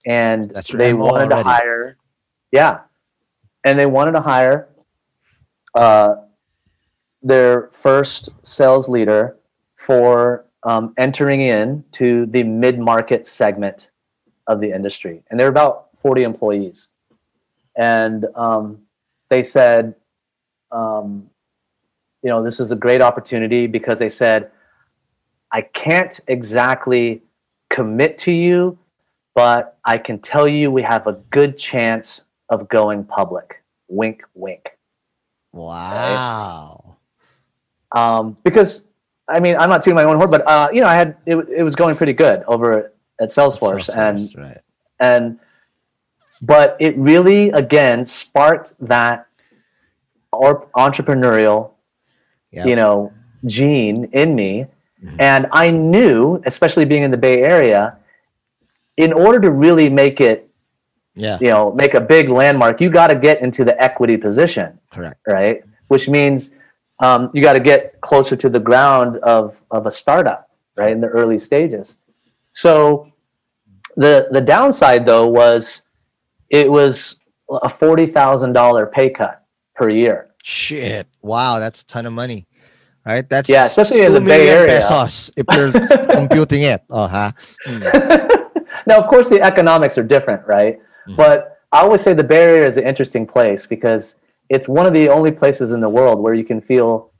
[0.05, 1.97] And they wanted to hire,
[2.51, 2.81] yeah,
[3.63, 4.67] and they wanted to hire
[5.73, 6.15] uh,
[7.23, 9.37] their first sales leader
[9.77, 13.87] for um, entering in to the mid-market segment
[14.47, 16.89] of the industry, and they're about 40 employees.
[17.75, 18.82] And um,
[19.29, 19.95] they said,
[20.71, 21.29] um,
[22.21, 24.51] you know, this is a great opportunity because they said,
[25.51, 27.21] I can't exactly
[27.69, 28.77] commit to you,
[29.35, 33.63] but I can tell you we have a good chance of going public.
[33.87, 34.77] Wink, wink.
[35.51, 36.97] Wow.
[37.95, 38.87] Um, because
[39.27, 41.37] I mean, I'm not tooting my own horn, but uh, you know, I had it,
[41.49, 44.57] it was going pretty good over at Salesforce, and right.
[44.99, 45.39] and
[46.43, 49.27] but it really again sparked that
[50.31, 51.71] or entrepreneurial
[52.51, 52.65] Yep.
[52.67, 53.11] you know
[53.45, 54.67] gene in me
[55.19, 57.97] and i knew especially being in the bay area
[58.97, 60.47] in order to really make it
[61.15, 61.37] Yeah.
[61.41, 65.19] you know make a big landmark you got to get into the equity position Correct.
[65.27, 66.51] right which means
[66.99, 70.41] um, you got to get closer to the ground of of a startup
[70.75, 71.97] right in the early stages
[72.53, 73.11] so
[73.97, 75.81] the the downside though was
[76.53, 77.17] it was
[77.49, 79.43] a $40,000 pay cut
[79.75, 81.07] per year Shit.
[81.21, 82.45] Wow, that's a ton of money.
[83.05, 83.27] Right?
[83.29, 84.79] That's Yeah, especially in the Bay Area.
[84.81, 85.71] pesos if you're
[86.11, 86.83] computing it.
[86.89, 87.31] Oh, huh?
[88.85, 90.79] now, of course, the economics are different, right?
[90.79, 91.15] Mm-hmm.
[91.15, 94.15] But I always say the Bay Area is an interesting place because
[94.49, 97.11] it's one of the only places in the world where you can feel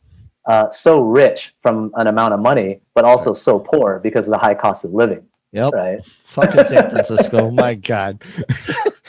[0.46, 4.38] uh, so rich from an amount of money, but also so poor because of the
[4.38, 5.24] high cost of living,
[5.54, 5.72] Yep.
[5.74, 6.00] right?
[6.28, 7.50] Fucking San Francisco.
[7.52, 8.22] My God.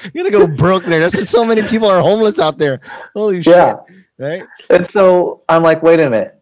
[0.14, 1.00] You're gonna go broke there.
[1.00, 2.80] That's so many people are homeless out there.
[3.14, 3.76] Holy shit.
[4.18, 4.44] Right?
[4.70, 6.40] And so I'm like, wait a minute.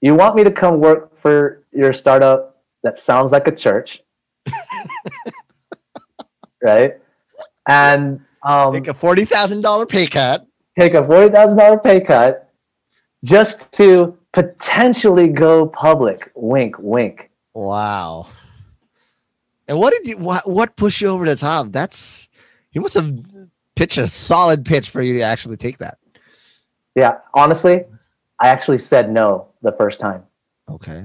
[0.00, 4.02] You want me to come work for your startup that sounds like a church,
[6.62, 6.94] right?
[7.68, 10.46] And um, Take a forty thousand dollar pay cut.
[10.78, 12.50] take a forty thousand dollar pay cut
[13.24, 16.30] just to potentially go public.
[16.34, 17.30] Wink, wink.
[17.54, 18.28] Wow.
[19.66, 21.72] And what did you what what pushed you over the top?
[21.72, 22.27] That's
[22.70, 23.18] he must have
[23.76, 25.98] pitched a solid pitch for you to actually take that.
[26.94, 27.84] Yeah, honestly,
[28.40, 30.24] I actually said no the first time,
[30.68, 31.04] Okay.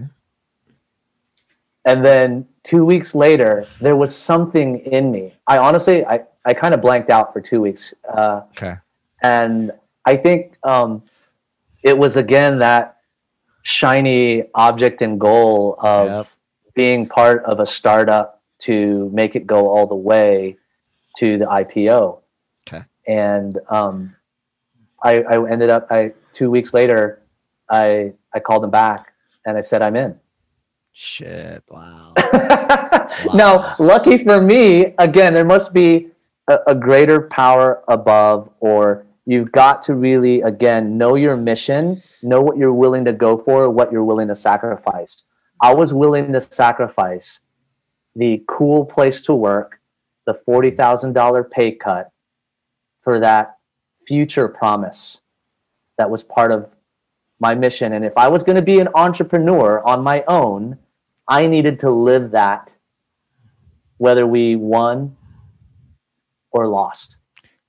[1.86, 5.34] and then two weeks later, there was something in me.
[5.48, 7.94] I honestly, I I kind of blanked out for two weeks.
[8.12, 8.76] Uh, Okay.
[9.22, 9.72] and
[10.06, 11.04] I think um,
[11.84, 12.98] it was again that
[13.64, 16.28] shiny object and goal of Yep.
[16.76, 20.58] being part of a startup to make it go all the way
[21.18, 22.20] to the IPO.
[22.68, 22.84] Okay.
[23.08, 24.16] And um,
[25.04, 25.88] I, I ended up.
[25.90, 27.22] I two weeks later,
[27.70, 29.14] I I called him back
[29.46, 30.20] and I said I'm in.
[30.94, 31.64] Shit.
[31.70, 32.14] Wow.
[33.34, 36.10] Now, lucky for me, again, there must be
[36.48, 42.42] a, a greater power above, or you've got to really, again, know your mission, know
[42.42, 45.24] what you're willing to go for, what you're willing to sacrifice.
[45.62, 47.40] I was willing to sacrifice
[48.16, 49.80] the cool place to work,
[50.26, 52.10] the $40,000 pay cut
[53.02, 53.58] for that
[54.08, 55.18] future promise
[55.98, 56.70] that was part of
[57.40, 57.94] my mission.
[57.94, 60.78] And if I was going to be an entrepreneur on my own,
[61.28, 62.74] I needed to live that
[63.98, 65.16] whether we won
[66.52, 67.18] or lost.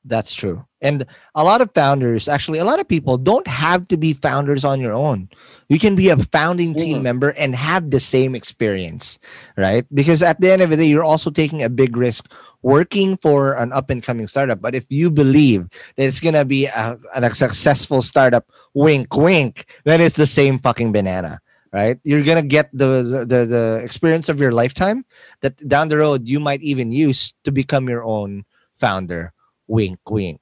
[0.04, 0.64] That's true.
[0.84, 4.64] And a lot of founders, actually, a lot of people don't have to be founders
[4.64, 5.30] on your own.
[5.68, 7.02] You can be a founding team Mhm.
[7.02, 9.18] member and have the same experience,
[9.56, 9.86] right?
[9.94, 12.30] Because at the end of the day, you're also taking a big risk
[12.62, 14.60] working for an up and coming startup.
[14.62, 19.66] But if you believe that it's going to be a, a successful startup, wink, wink,
[19.84, 21.40] then it's the same fucking banana.
[21.74, 25.04] Right, you're gonna get the, the the experience of your lifetime
[25.42, 28.46] that down the road you might even use to become your own
[28.80, 29.33] founder.
[29.66, 30.40] Wink, wink.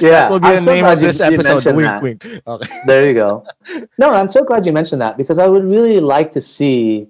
[0.00, 1.48] Yeah, will be I'm the so name glad of you- this you episode.
[1.52, 2.02] mentioned Wink, that.
[2.02, 2.42] wink.
[2.46, 2.80] Okay.
[2.86, 3.44] There you go.
[3.98, 7.06] No, I'm so glad you mentioned that because I would really like to see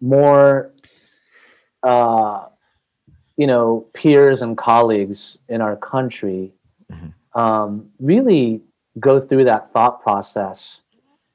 [0.00, 0.72] more,
[1.82, 2.46] uh,
[3.36, 6.52] you know, peers and colleagues in our country
[6.90, 7.38] Mm-hmm.
[7.38, 8.62] um, really
[8.98, 10.80] go through that thought process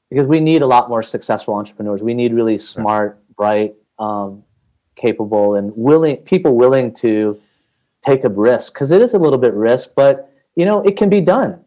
[0.10, 2.02] because we need a lot more successful entrepreneurs.
[2.02, 4.44] We need really smart, bright, um,
[4.96, 7.40] capable, and willing people willing to
[8.04, 11.10] take a risk because it is a little bit risk, but you know it can
[11.10, 11.60] be done.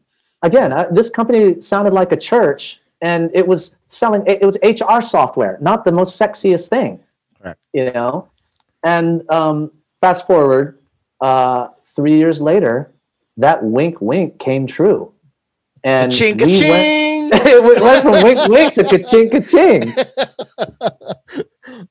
[0.42, 4.22] Again, I, this company sounded like a church, and it was selling.
[4.26, 7.00] It was HR software, not the most sexiest thing.
[7.40, 7.58] Correct.
[7.72, 8.28] You know,
[8.82, 9.70] and um,
[10.00, 10.78] fast forward
[11.20, 12.92] uh, three years later,
[13.36, 15.12] that wink, wink came true,
[15.84, 17.06] and Ching we went- ching.
[17.32, 19.92] it went from wink, wink to ka-ching, ka-ching.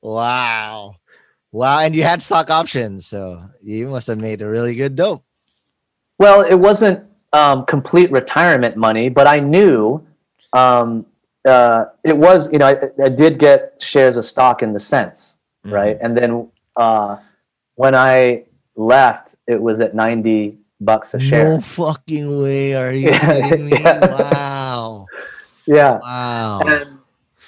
[0.00, 0.94] wow.
[1.56, 1.78] Wow.
[1.80, 3.06] And you had stock options.
[3.06, 5.24] So you must have made a really good dope.
[6.18, 10.04] Well, it wasn't um, complete retirement money, but I knew
[10.52, 11.06] um,
[11.48, 12.52] uh, it was.
[12.52, 15.96] You know, I, I did get shares of stock in the sense, right?
[16.00, 17.16] And then uh,
[17.76, 18.44] when I
[18.76, 21.54] left, it was at ninety bucks a share.
[21.54, 22.74] No fucking way.
[22.74, 23.72] Are you Yeah, kidding me?
[23.80, 24.06] yeah.
[24.32, 25.06] Wow.
[25.66, 25.98] Yeah.
[25.98, 26.60] Wow.
[26.66, 26.95] And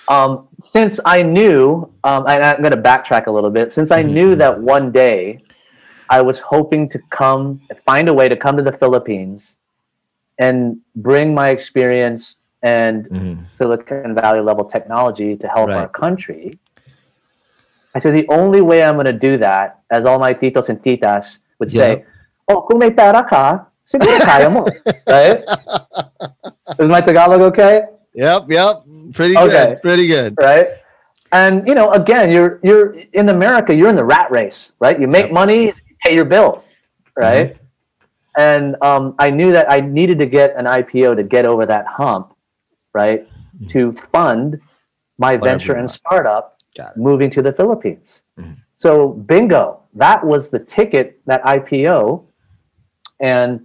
[0.08, 3.72] um, since I knew, um, and I'm going to backtrack a little bit.
[3.72, 5.44] Since I knew that one day
[6.08, 9.56] I was hoping to come, find a way to come to the Philippines
[10.38, 13.48] and bring my experience and Mhm.
[13.48, 15.76] Silicon Valley level technology to help Right.
[15.76, 16.58] our country.
[17.94, 20.80] I said, the only way I'm going to do that, as all my titos and
[20.82, 22.04] titas would say,
[22.48, 24.64] oh, kung may pera ka, siguro kaya mo.
[25.08, 25.42] right?
[26.78, 27.82] Is my Tagalog okay?
[28.14, 28.82] Yep, yep.
[29.12, 29.66] Pretty Okay.
[29.74, 29.82] good.
[29.82, 30.36] Pretty good.
[30.40, 30.68] right?
[31.32, 34.98] And you know, again, you're you're in America, you're in the rat race, right?
[34.98, 35.32] You make Yep.
[35.32, 35.72] money, you
[36.04, 36.74] pay your bills,
[37.16, 37.56] right?
[38.36, 41.86] And um, I knew that I needed to get an IPO to get over that
[41.86, 42.34] hump,
[42.94, 43.28] right?
[43.68, 44.60] To fund
[45.18, 46.58] my Whatever venture and startup
[46.96, 48.22] moving to the Philippines.
[48.38, 48.56] Mhm.
[48.76, 52.22] So bingo, that was the ticket, that IPO.
[53.20, 53.64] And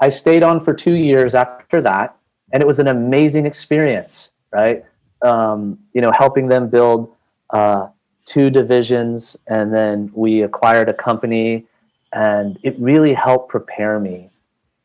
[0.00, 2.16] I stayed on for two years after that,
[2.52, 4.84] and it was an amazing experience, right?
[5.22, 7.14] Um, you know, helping them build
[7.50, 7.88] uh,
[8.24, 11.64] two divisions, and then we acquired a company,
[12.12, 14.30] and it really helped prepare me.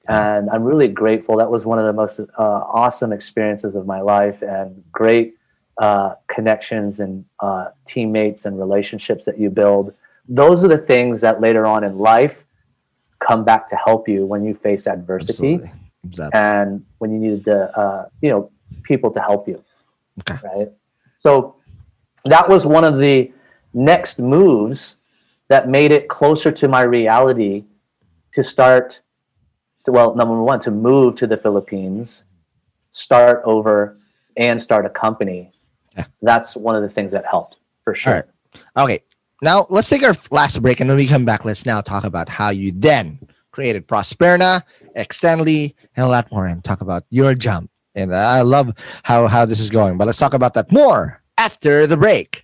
[0.08, 1.38] And I'm really grateful.
[1.38, 5.36] That was one of the most uh, awesome experiences of my life, and great
[5.78, 9.94] uh, connections and uh, teammates and relationships that you build.
[10.28, 12.36] Those are the things that later on in life
[13.26, 15.72] come back to help you when you face adversity Absolutely.
[16.08, 16.40] Exactly.
[16.40, 18.52] and when you needed to, uh, you know,
[18.92, 19.64] people to help you.
[20.20, 20.40] Okay.
[20.44, 20.70] Right.
[21.16, 21.56] So
[22.26, 23.32] that was one of the
[23.74, 24.98] next moves
[25.48, 27.64] that made it closer to my reality
[28.34, 29.00] to start.
[29.86, 32.24] To, well, number one, to move to the Philippines,
[32.92, 33.98] start over,
[34.38, 35.52] and start a company.
[35.98, 36.06] Yeah.
[36.22, 38.14] That's one of the things that helped for sure.
[38.14, 38.30] All right.
[38.84, 39.00] Okay.
[39.42, 42.30] Now let's take our last break, and when we come back, let's now talk about
[42.30, 43.18] how you then
[43.52, 44.62] created Prosperna,
[44.96, 47.71] Extendly, and a lot more, and talk about your jump.
[47.96, 48.74] And I love
[49.04, 49.98] how how this is going.
[49.98, 52.44] But let's talk about that more after the break.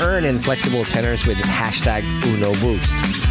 [0.01, 3.30] Earn and flexible tenors with hashtag Uno Boost.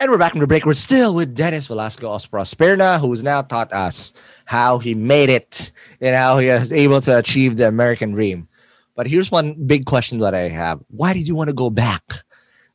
[0.00, 0.64] And we're back from the break.
[0.64, 4.14] We're still with Dennis Velasco Prosperna, who's now taught us
[4.46, 8.48] how he made it and how he was able to achieve the American dream.
[8.96, 10.80] But here's one big question that I have.
[10.88, 12.02] Why did you want to go back?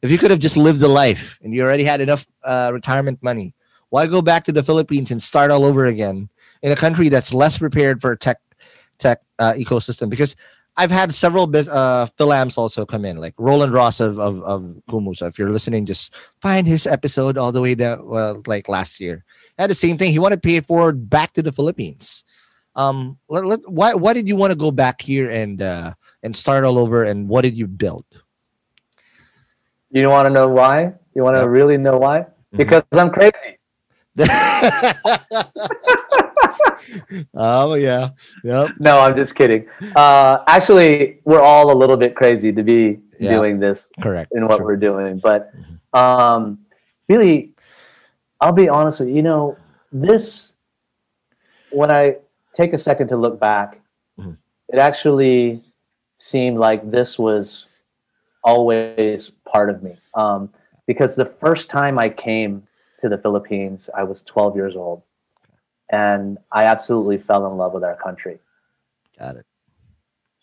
[0.03, 3.17] If you could have just lived the life and you already had enough uh, retirement
[3.23, 3.55] money,
[3.89, 6.29] why go back to the Philippines and start all over again
[6.61, 8.37] in a country that's less prepared for tech
[8.99, 10.11] tech uh, ecosystem?
[10.11, 10.35] Because
[10.77, 15.15] I've had several uh, Philams also come in, like Roland Ros of of, of Kumu.
[15.15, 18.99] So if you're listening, just find his episode all the way down, well, like last
[18.99, 19.23] year.
[19.57, 20.11] Had the same thing.
[20.11, 22.25] He wanted to pay it forward back to the Philippines.
[22.75, 26.35] Um, let, let, why why did you want to go back here and uh, and
[26.35, 27.03] start all over?
[27.03, 28.05] And what did you build?
[29.91, 30.93] You want to know why?
[31.13, 32.19] You want to really know why?
[32.19, 32.57] Mm-hmm.
[32.57, 33.59] Because I'm crazy.
[37.33, 38.09] oh yeah,
[38.43, 38.71] yep.
[38.79, 39.67] No, I'm just kidding.
[39.95, 44.31] Uh, actually, we're all a little bit crazy to be doing this Correct.
[44.35, 44.65] in what True.
[44.65, 45.19] we're doing.
[45.19, 45.51] But
[45.93, 46.59] um,
[47.09, 47.51] really,
[48.41, 49.15] I'll be honest with you.
[49.15, 49.57] You know,
[49.91, 50.51] this,
[51.71, 52.17] when I
[52.55, 53.79] take a second to look back,
[54.19, 54.37] Mhm.
[54.69, 55.61] it actually
[56.19, 57.65] seemed like this was
[58.43, 59.97] always part of me.
[60.13, 60.49] Um,
[60.87, 62.64] because the first time I came
[63.05, 65.03] to the Philippines, I was 12 years old.
[65.91, 68.39] And I absolutely fell in love with our country.
[69.19, 69.45] Got it.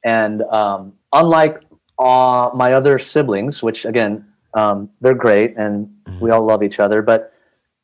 [0.04, 1.60] And um, unlike
[1.98, 5.90] uh, my other siblings, which again, um, they're great and
[6.20, 7.32] we all love each other, but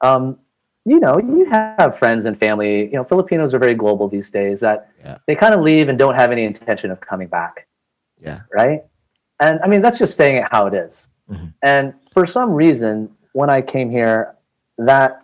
[0.02, 0.38] um,
[0.84, 2.84] you know, you have friends and family.
[2.86, 4.60] You know, Filipinos are very global these days.
[4.60, 5.18] That Yeah.
[5.26, 7.66] they kind of leave and don't have any intention of coming back,
[8.20, 8.40] Yeah.
[8.54, 8.84] right?
[9.40, 11.08] And I mean, that's just saying it how it is.
[11.30, 11.52] Mhm.
[11.62, 14.34] And for some reason, when I came here,
[14.78, 15.22] that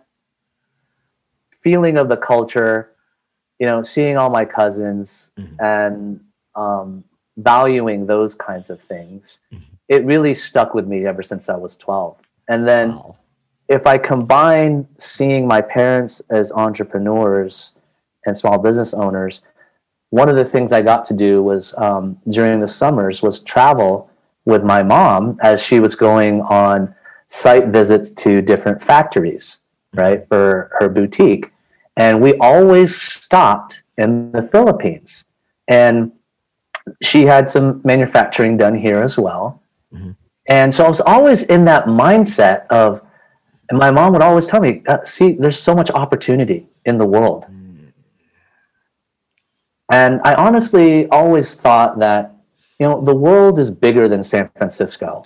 [1.63, 2.91] feeling of the culture,
[3.59, 5.55] you know, seeing all my cousins Mhm.
[5.59, 6.19] and
[6.55, 7.03] um,
[7.37, 9.61] valuing those kinds of things, Mhm.
[9.89, 12.15] it really stuck with me ever since I was 12.
[12.47, 13.15] And then Wow.
[13.67, 17.73] if I combine seeing my parents as entrepreneurs
[18.25, 19.41] and small business owners,
[20.11, 24.09] one of the things I got to do was um, during the summers was travel
[24.45, 26.93] with my mom as she was going on
[27.27, 29.61] site visits to different factories,
[29.93, 31.51] right, for her boutique.
[31.97, 35.25] And we always stopped in the Philippines.
[35.67, 36.11] And
[37.01, 39.61] she had some manufacturing done here as well.
[39.93, 40.15] Mhm.
[40.47, 43.01] And so I was always in that mindset of,
[43.69, 47.05] and my mom would always tell me, uh, see, there's so much opportunity in the
[47.05, 47.45] world.
[49.91, 52.33] And I honestly always thought that,
[52.79, 55.25] you know, the world is bigger than San Francisco.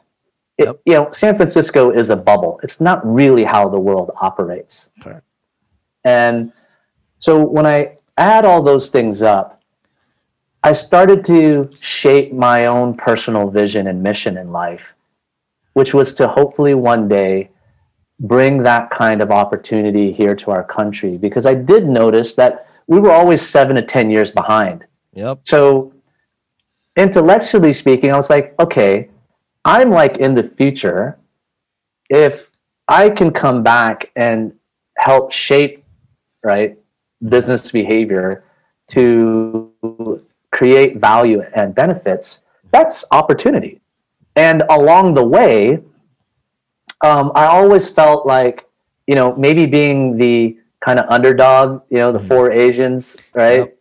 [0.60, 0.82] It, Yep.
[0.86, 2.60] You know, San Francisco is a bubble.
[2.64, 4.92] It's not really how the world operates.
[5.02, 5.26] Correct.
[6.04, 6.52] And
[7.20, 9.62] so when I add all those things up,
[10.62, 14.94] I started to shape my own personal vision and mission in life,
[15.74, 17.52] which was to hopefully one day
[18.20, 21.18] bring that kind of opportunity here to our country.
[21.18, 24.84] Because I did notice that we were always seven to 10 years behind.
[25.14, 25.40] Yep.
[25.46, 25.94] So,
[26.98, 29.10] intellectually speaking, I was like, okay,
[29.70, 31.20] I'm like in the future.
[32.10, 32.50] If
[32.88, 34.52] I can come back and
[34.98, 35.84] help shape,
[36.44, 36.76] right,
[37.30, 38.44] business behavior
[38.88, 39.72] to
[40.52, 42.40] create value and benefits,
[42.72, 43.80] that's opportunity.
[44.36, 45.84] And along the way,
[47.02, 48.68] um, I always felt like,
[49.06, 53.72] you know, maybe being the kind of underdog, you know, the four Asians, right,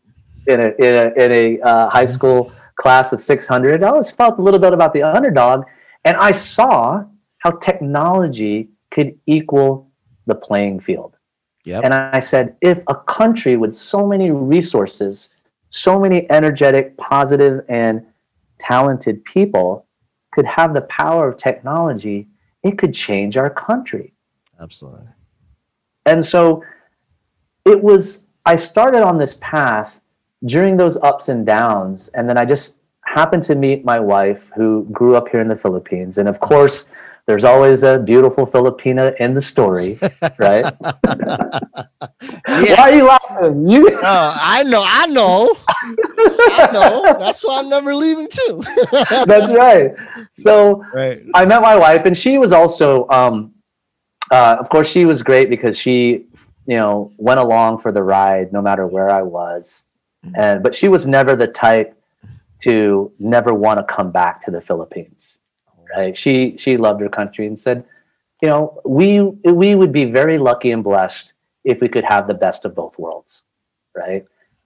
[0.49, 4.39] in a in a in a uh, high school class of 600, I always felt
[4.39, 5.65] a little bit about the underdog.
[6.09, 7.05] And I saw
[7.37, 9.91] how technology could equal
[10.27, 11.19] the playing field.
[11.67, 11.85] Yep.
[11.85, 15.29] And I said, if a country with so many resources,
[15.69, 18.07] so many energetic, positive, and
[18.59, 19.85] talented people
[20.33, 22.27] could have the power of technology,
[22.63, 24.15] it could change our country.
[24.63, 25.09] Absolutely.
[26.07, 26.65] And so
[27.67, 30.01] it was, I started on this path
[30.47, 32.09] during those ups and downs.
[32.15, 32.77] And then I just
[33.15, 36.19] happened to meet my wife who grew up here in the Philippines.
[36.19, 36.89] And of course,
[37.27, 39.99] there's always a beautiful Filipina in the story,
[40.39, 40.65] right?
[42.47, 43.69] Why are you laughing?
[43.69, 47.03] You, Oh, I know, I know, I know.
[47.19, 48.63] That's why I'm never leaving too.
[49.27, 49.93] that's right.
[50.39, 51.21] So right.
[51.35, 53.53] I met my wife, and she was also, um,
[54.31, 56.27] uh, of course, she was great because she,
[56.67, 59.85] you know, went along for the ride no matter where I was,
[60.35, 61.98] and but she was never the type
[62.61, 65.39] to never want to come back to the Philippines.
[65.97, 66.17] Right?
[66.17, 67.85] She she loved her country and said,
[68.43, 71.33] you know, we we would be very lucky and blessed
[71.65, 73.43] if we could have the best of both worlds,
[73.97, 74.25] right?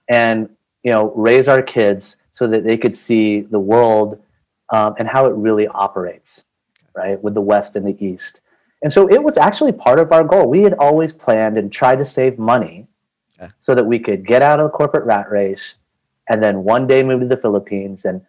[0.09, 0.49] And
[0.83, 4.21] you know, raise our kids so that they could see the world
[4.73, 6.43] um, and how it really operates,
[6.93, 8.41] right, with the West and the East.
[8.81, 10.49] And so it was actually part of our goal.
[10.49, 12.87] We had always planned and tried to save money
[13.59, 15.75] so that we could get out of the corporate rat race
[16.29, 18.21] and then one day moved to the Philippines and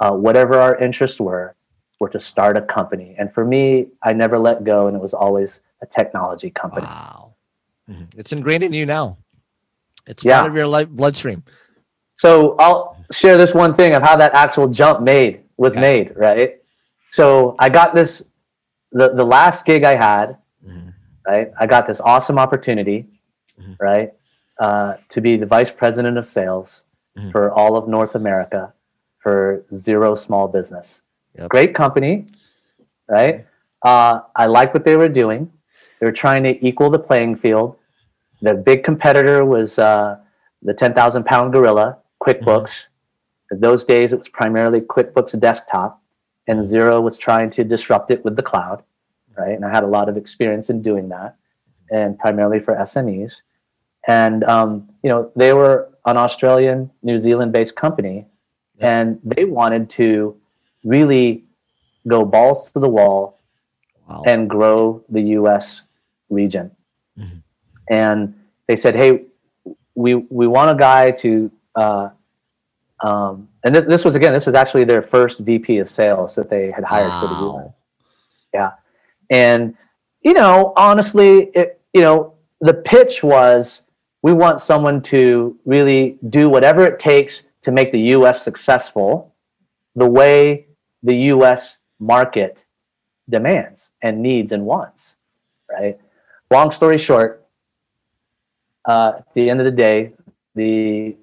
[0.00, 1.54] uh, whatever our interests were,
[2.00, 3.14] were to start a company.
[3.18, 6.86] And for me, I never let go, and it was always a technology company.
[6.86, 7.34] Wow.
[7.88, 8.08] Mhm.
[8.16, 9.18] It's ingrained in you now.
[10.06, 10.40] It's Yeah.
[10.40, 11.42] part of your life bloodstream.
[12.16, 15.80] So I'll share this one thing of how that actual jump made was Okay.
[15.80, 16.60] made, right?
[17.10, 18.24] So I got this
[18.92, 20.36] the the last gig I had,
[20.66, 20.92] Mhm.
[21.26, 21.50] right?
[21.58, 23.06] I got this awesome opportunity,
[23.58, 23.76] Mhm.
[23.80, 24.12] right?
[24.58, 26.84] Uh, to be the vice president of sales
[27.18, 27.30] Mhm.
[27.32, 28.72] for all of North America
[29.18, 31.00] for Xero Small Business.
[31.38, 31.48] Yep.
[31.50, 32.28] Great company,
[33.08, 33.46] right?
[33.82, 35.50] Uh, I liked what they were doing.
[36.00, 37.76] They were trying to equal the playing field.
[38.40, 40.18] The big competitor was uh,
[40.62, 42.84] the 10,000 pound gorilla, QuickBooks.
[43.50, 46.00] In those days, it was primarily QuickBooks Desktop,
[46.48, 48.82] and Xero was trying to disrupt it with the cloud,
[49.38, 49.52] right?
[49.54, 51.36] And I had a lot of experience in doing that,
[51.90, 53.42] and primarily for SMEs.
[54.08, 58.26] And um, you know, they were an Australian, New Zealand-based company,
[58.80, 60.36] and they wanted to
[60.84, 61.44] really
[62.08, 63.38] go balls to the wall
[64.08, 64.22] Wow.
[64.26, 65.82] and grow the U.S.
[66.28, 66.70] region.
[67.16, 67.42] Mhm.
[67.88, 68.34] And
[68.66, 69.26] they said, "Hey,
[69.94, 72.08] we we want a guy to." Uh,
[73.00, 76.50] um, and this, this was again, this was actually their first VP of sales that
[76.50, 77.74] they had hired for the U.S.
[78.52, 78.72] Yeah,
[79.30, 79.76] and
[80.22, 83.82] you know, honestly, it you know, the pitch was
[84.22, 88.42] we want someone to really do whatever it takes to make the U.S.
[88.42, 89.34] successful,
[89.96, 90.66] the way
[91.02, 91.78] the U.S.
[91.98, 92.56] market
[93.28, 95.14] demands and needs and wants,
[95.70, 95.98] right?
[96.50, 97.46] Long story short,
[98.84, 100.12] uh, at the end of the day,
[100.54, 101.16] the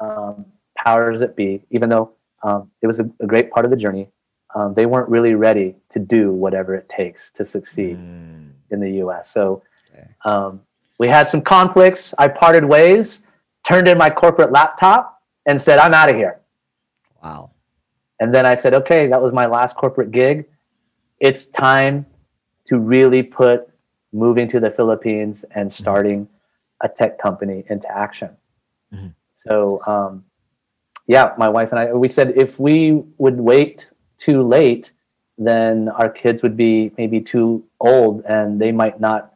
[0.00, 0.44] um,
[0.76, 4.08] powers that be, even though um, it was a, a great part of the journey,
[4.54, 8.50] um, they weren't really ready to do whatever it takes to succeed Mm.
[8.70, 9.30] in the U.S.
[9.30, 10.08] So Okay.
[10.98, 12.14] We had some conflicts.
[12.18, 13.22] I parted ways,
[13.64, 16.40] turned in my corporate laptop, and said, "I'm out of here."
[17.22, 17.50] Wow.
[18.20, 20.46] And then I said, okay, that was my last corporate gig.
[21.20, 22.06] It's time
[22.66, 23.68] to really put
[24.12, 26.28] moving to the Philippines and starting
[26.82, 28.30] a tech company into action.
[28.92, 29.14] Mhm.
[29.34, 30.24] So, um,
[31.06, 34.92] yeah, my wife and I, we said if we would wait too late,
[35.36, 39.33] then our kids would be maybe too old and they might not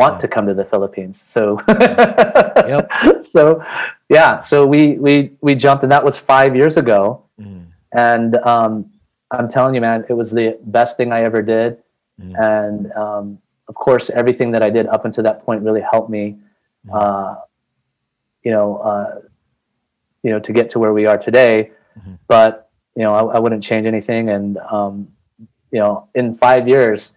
[0.00, 1.16] want to come to the Philippines.
[1.34, 2.84] So, Yep.
[3.34, 3.62] so
[4.08, 7.66] yeah, so we, we, we jumped and that was five years ago Mm.
[7.92, 8.72] and um,
[9.30, 11.76] I'm telling you, man, it was the best thing I ever did.
[12.18, 12.32] Mm.
[12.52, 16.24] And um, of course, everything that I did up until that point really helped me,
[16.90, 17.34] uh,
[18.42, 19.20] you know, uh,
[20.22, 21.72] you know, to get to where we are today.
[21.98, 22.18] Mhm.
[22.26, 24.30] But you know, I, I wouldn't change anything.
[24.30, 25.08] And um,
[25.72, 27.15] you know, in five years,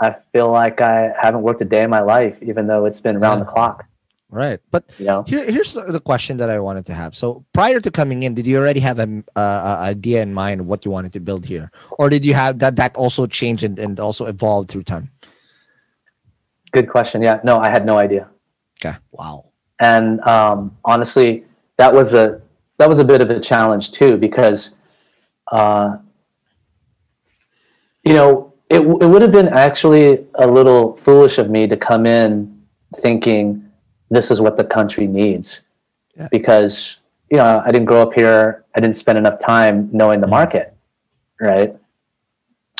[0.00, 3.16] I feel like I haven't worked a day in my life, even though it's been
[3.16, 3.44] around Yeah.
[3.44, 3.84] the clock.
[4.30, 4.60] Right.
[4.70, 5.22] But You know.
[5.26, 7.16] Here, here's the question that I wanted to have.
[7.16, 10.66] So prior to coming in, did you already have an uh, idea in mind of
[10.66, 13.76] what you wanted to build here, or did you have that that also changed and,
[13.78, 15.10] and also evolved through time?
[16.72, 17.22] Good question.
[17.22, 17.40] Yeah.
[17.42, 18.28] No, I had no idea.
[18.78, 18.96] Okay.
[19.12, 19.46] Wow.
[19.80, 21.44] and um, honestly,
[21.76, 22.40] that was a
[22.78, 24.76] that was a bit of a challenge too because,
[25.52, 25.96] uh,
[28.04, 32.06] you know, it it would have been actually a little foolish of me to come
[32.06, 32.62] in
[33.02, 33.64] thinking
[34.10, 35.60] this is what the country needs,
[36.16, 36.28] Yeah.
[36.30, 36.96] because
[37.30, 38.64] you know, I didn't grow up here.
[38.74, 40.74] I didn't spend enough time knowing the market,
[41.40, 41.76] right?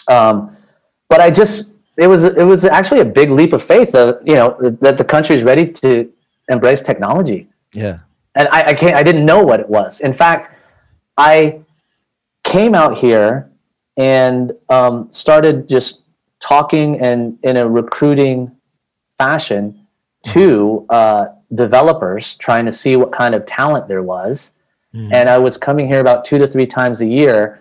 [0.08, 0.56] Um,
[1.08, 4.34] but I just it was it was actually a big leap of faith that you
[4.34, 6.10] know that the country is ready to
[6.48, 7.98] embrace technology, Yeah.
[8.36, 10.00] and I, I can't I didn't know what it was.
[10.00, 10.50] In fact,
[11.16, 11.60] I
[12.44, 13.49] came out here
[14.00, 16.02] and um, started just
[16.40, 18.50] talking and in a recruiting
[19.18, 19.86] fashion
[20.22, 24.54] to uh, developers, trying to see what kind of talent there was.
[24.92, 27.60] And I was coming here about two to three times a year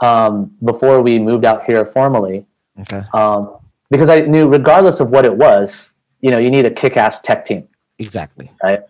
[0.00, 2.46] um, before we moved out here formally,
[2.80, 3.02] Okay.
[3.12, 3.58] um,
[3.90, 5.90] because I knew regardless of what it was,
[6.22, 7.68] you know, you need a kick-ass tech team
[7.98, 8.50] Exactly.
[8.62, 8.80] right?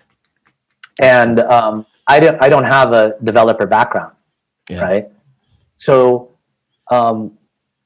[1.00, 4.12] And um, I don't I don't have a developer background,
[4.70, 4.82] Yeah.
[4.84, 5.08] right?
[5.78, 6.31] So
[6.92, 7.16] um,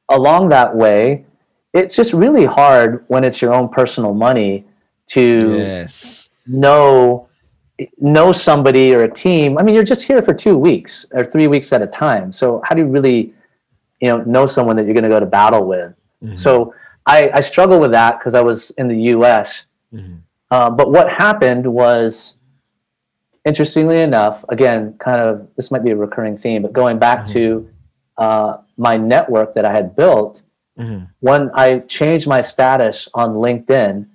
[0.09, 1.25] along that way,
[1.73, 4.65] it's just really hard when it's your own personal money
[5.09, 6.31] to Yes.
[6.47, 7.29] know
[7.99, 9.59] know somebody or a team.
[9.59, 12.33] I mean, you're just here for two weeks or three weeks at a time.
[12.33, 13.35] So how do you really,
[14.01, 15.93] you know, know someone that you're going to go to battle with?
[16.39, 16.75] So
[17.05, 19.67] I, I struggle with that because I was in the U.S.
[20.51, 22.37] Uh, but what happened was,
[23.45, 27.69] interestingly enough, again, kind of this might be a recurring theme, but going back to
[28.19, 30.43] uh, my network that I had built,
[31.21, 34.07] when I changed my status on LinkedIn,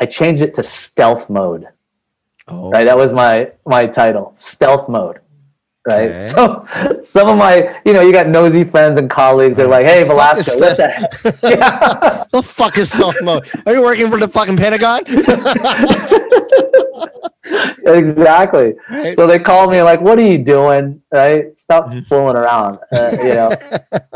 [0.00, 1.68] I changed it to stealth mode.
[2.46, 2.70] Oh.
[2.70, 5.20] Right, that was my my title, stealth mode.
[5.88, 6.28] Right, Okay.
[6.28, 6.66] so
[7.02, 10.58] some of my, you know, you got nosy friends and colleagues are like, "Hey, Velasco,
[10.60, 12.24] what the heck?" Yeah.
[12.30, 13.48] The fuck is self mode?
[13.66, 15.00] Are you working for the fucking Pentagon?
[17.86, 18.74] exactly.
[18.90, 19.16] Right.
[19.16, 21.00] So they called me like, "What are you doing?
[21.12, 21.58] Right?
[21.58, 22.00] Stop Mm-hmm.
[22.08, 23.56] fooling around." Uh, you know.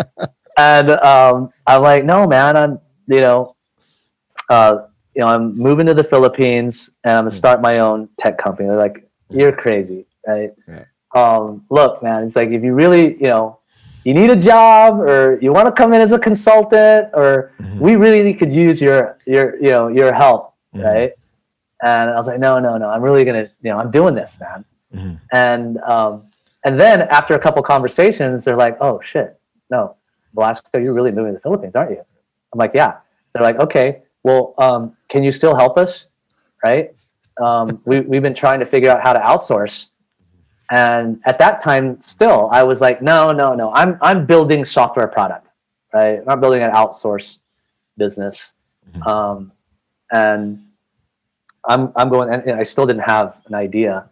[0.59, 2.57] and um, I'm like, "No, man.
[2.57, 2.79] I'm
[3.09, 3.57] you know,
[4.51, 4.79] uh,
[5.15, 8.69] you know, I'm moving to the Philippines and I'm gonna start my own tech company."
[8.69, 10.87] They're like, "You're crazy, right?" Right.
[11.15, 12.25] Um, look, man.
[12.25, 13.59] It's like if you really, you know.
[14.05, 17.95] You need a job, or you want to come in as a consultant, or we
[17.95, 21.13] really could use your your you know your help, right?
[21.85, 22.89] And I was like, no, no, no.
[22.89, 24.65] I'm really gonna, you know, I'm doing this, man.
[25.33, 26.25] And um,
[26.65, 29.39] and then after a couple conversations, they're like, oh shit,
[29.71, 29.95] no,
[30.35, 32.03] Velasco, you're really moving to the Philippines, aren't you?
[32.53, 32.97] I'm like, yeah.
[33.33, 36.07] They're like, okay, well, um, can you still help us,
[36.65, 36.93] right?
[37.41, 39.91] Um, we we've been trying to figure out how to outsource.
[40.73, 43.71] And at that time, still, I was like, no, no, no.
[43.75, 45.47] I'm I'm building software product,
[45.93, 46.19] right?
[46.19, 47.41] I'm not building an outsourced
[47.99, 48.55] business.
[49.07, 49.53] Um,
[50.11, 50.65] and
[51.69, 54.09] I'm I'm going, and, and I still didn't have an idea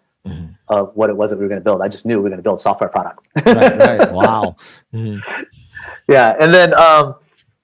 [0.69, 1.81] of what it was that we were going to build.
[1.81, 3.27] I just knew we were going to build software product.
[3.47, 4.13] right, right.
[4.21, 4.57] Wow.
[4.93, 7.15] yeah, and then um,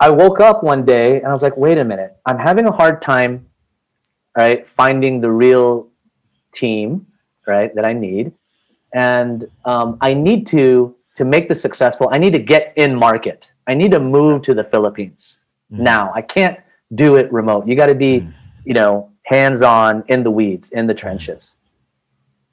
[0.00, 2.72] I woke up one day and I was like, wait a minute, I'm having a
[2.72, 3.46] hard time,
[4.36, 5.88] right, finding the real
[6.54, 7.06] team,
[7.46, 8.32] right, that I need,
[8.96, 12.08] and um, I need to to make this successful.
[12.10, 13.50] I need to get in market.
[13.66, 15.36] I need to move to the Philippines
[15.72, 15.84] mm-hmm.
[15.84, 16.12] now.
[16.14, 16.58] I can't
[16.94, 17.66] do it remote.
[17.66, 18.30] You got to be, mm-hmm.
[18.64, 21.00] you know, hands on in the weeds, in the mm-hmm.
[21.00, 21.54] trenches.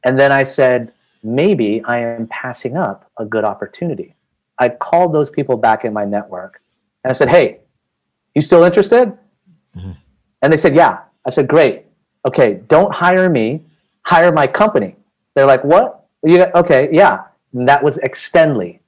[0.05, 0.93] And then I said,
[1.23, 4.15] maybe I am passing up a good opportunity.
[4.59, 6.61] I called those people back in my network
[7.03, 7.59] and I said, hey,
[8.35, 9.17] you still interested?
[10.41, 10.99] And they said, yeah.
[11.25, 11.85] I said, great.
[12.25, 13.61] Okay, don't hire me,
[14.01, 14.95] hire my company.
[15.35, 16.02] They're like, what?
[16.23, 17.25] You got, okay, yeah.
[17.53, 18.79] And that was Extendly.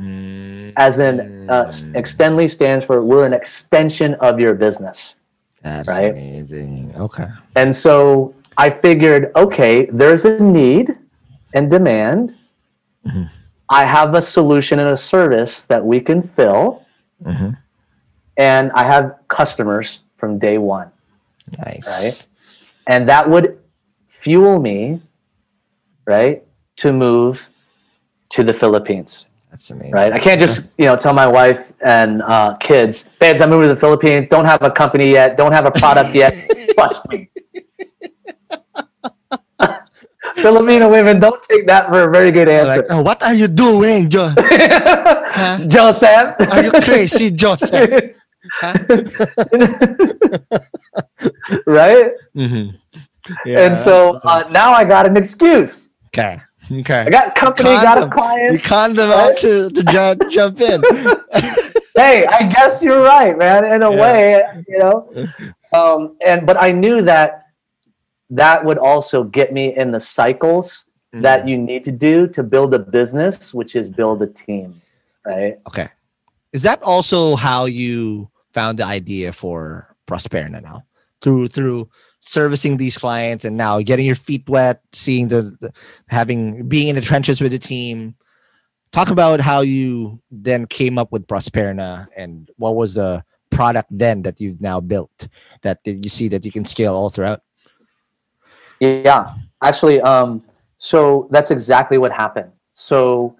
[0.00, 0.72] Mm.
[0.76, 5.16] As in, uh, Extendly stands for we're an extension of your business.
[5.62, 6.10] That's Right.
[6.10, 6.94] amazing.
[6.96, 7.26] Okay.
[7.56, 10.96] And so I figured, okay, there's a need
[11.54, 12.34] and demand.
[13.06, 13.24] Mm-hmm.
[13.70, 16.84] I have a solution and a service that we can fill.
[17.24, 17.50] Mm-hmm.
[18.36, 20.90] And I have customers from day one.
[21.58, 22.04] Nice.
[22.04, 22.26] Right.
[22.86, 23.58] And that would
[24.20, 25.00] fuel me,
[26.06, 26.43] right,
[26.76, 27.48] to move
[28.30, 29.26] to the Philippines.
[29.54, 29.92] That's amazing.
[29.92, 30.12] Right.
[30.12, 33.74] I can't just, you know, tell my wife and uh, kids, babes, I'm moving to
[33.74, 36.34] the Philippines, don't have a company yet, don't have a product yet.
[36.74, 37.30] Trust me.
[40.36, 42.82] Filipino women don't take that for a very good answer.
[42.82, 44.34] Like, oh, what are you doing, jo-
[45.68, 46.34] Joseph.
[46.50, 47.90] Are you crazy, Joseph?
[51.66, 52.10] right?
[52.34, 52.70] mm-hmm.
[53.46, 55.88] and so uh, now I got an excuse.
[56.08, 57.00] okay, okay.
[57.00, 58.52] I got company, got a client.
[58.52, 60.82] You conned them out to to jump jump in.
[61.96, 63.64] hey, I guess you're right, man.
[63.64, 64.00] In a Yeah.
[64.02, 65.28] way, you know.
[65.72, 67.46] Um, and but I knew that
[68.30, 70.84] that would also get me in the cycles
[71.14, 71.22] Mm.
[71.22, 74.82] that you need to do to build a business, which is build a team,
[75.24, 75.58] right?
[75.68, 75.86] Okay.
[76.52, 80.82] Is that also how you found the idea for Prosperna now?
[81.22, 81.88] Through through
[82.26, 85.72] servicing these clients and now getting your feet wet, seeing the, the
[86.08, 88.14] having being in the trenches with the team.
[88.92, 94.22] Talk about how you then came up with Prosperna and what was the product then
[94.22, 95.28] that you've now built
[95.62, 97.42] that you see that you can scale all throughout.
[98.80, 100.42] Yeah, actually, um,
[100.78, 102.50] so that's exactly what happened.
[102.72, 103.36] So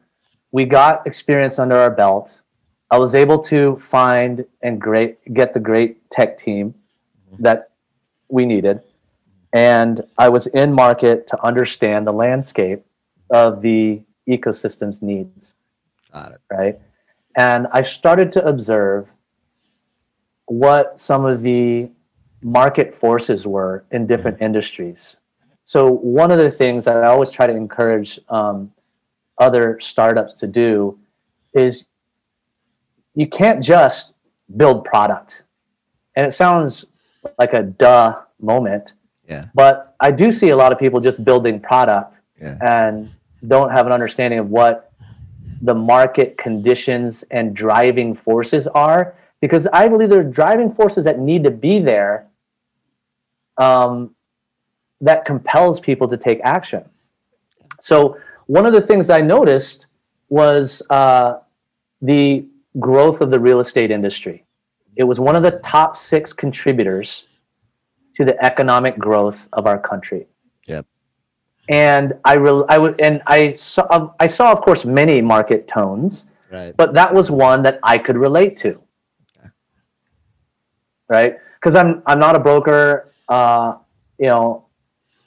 [0.52, 2.38] we got experience under our belt.
[2.90, 6.74] I was able to find and great get the great tech team
[7.38, 7.70] that
[8.34, 8.80] we needed,
[9.52, 12.84] and I was in market to understand the landscape
[13.30, 15.54] of the ecosystem's needs.
[16.12, 16.40] Got it.
[16.50, 16.78] Right,
[17.36, 19.08] and I started to observe
[20.46, 21.88] what some of the
[22.42, 25.16] market forces were in different industries
[25.64, 28.70] so one of the things that I always try to encourage um,
[29.38, 30.98] other startups to do
[31.54, 31.88] is
[33.14, 34.12] you can't just
[34.56, 35.42] build product.
[36.16, 36.84] And it sounds
[37.38, 38.92] like a duh moment.
[39.28, 39.46] Yeah.
[39.54, 42.58] But I do see a lot of people just building product Yeah.
[42.60, 43.10] and
[43.46, 44.92] don't have an understanding of what
[45.62, 51.18] the market conditions and driving forces are because I believe there are driving forces that
[51.18, 52.26] need to be there
[53.58, 54.14] um,
[55.00, 56.84] that compels people to take action.
[57.80, 59.86] So one of the things I noticed
[60.28, 61.40] was uh,
[62.00, 62.46] the
[62.80, 64.44] growth of the real estate industry.
[64.96, 67.24] It was one of the top six contributors
[68.16, 70.26] to the economic growth of our country.
[70.66, 70.86] Yep.
[71.68, 76.28] And I, re- I would, and I saw, I saw, of course, many market tones,
[76.52, 76.76] Right.
[76.76, 78.80] but that was one that I could relate to.
[81.08, 81.36] Right?
[81.60, 83.76] Because I'm I'm not a broker, uh,
[84.18, 84.64] you know,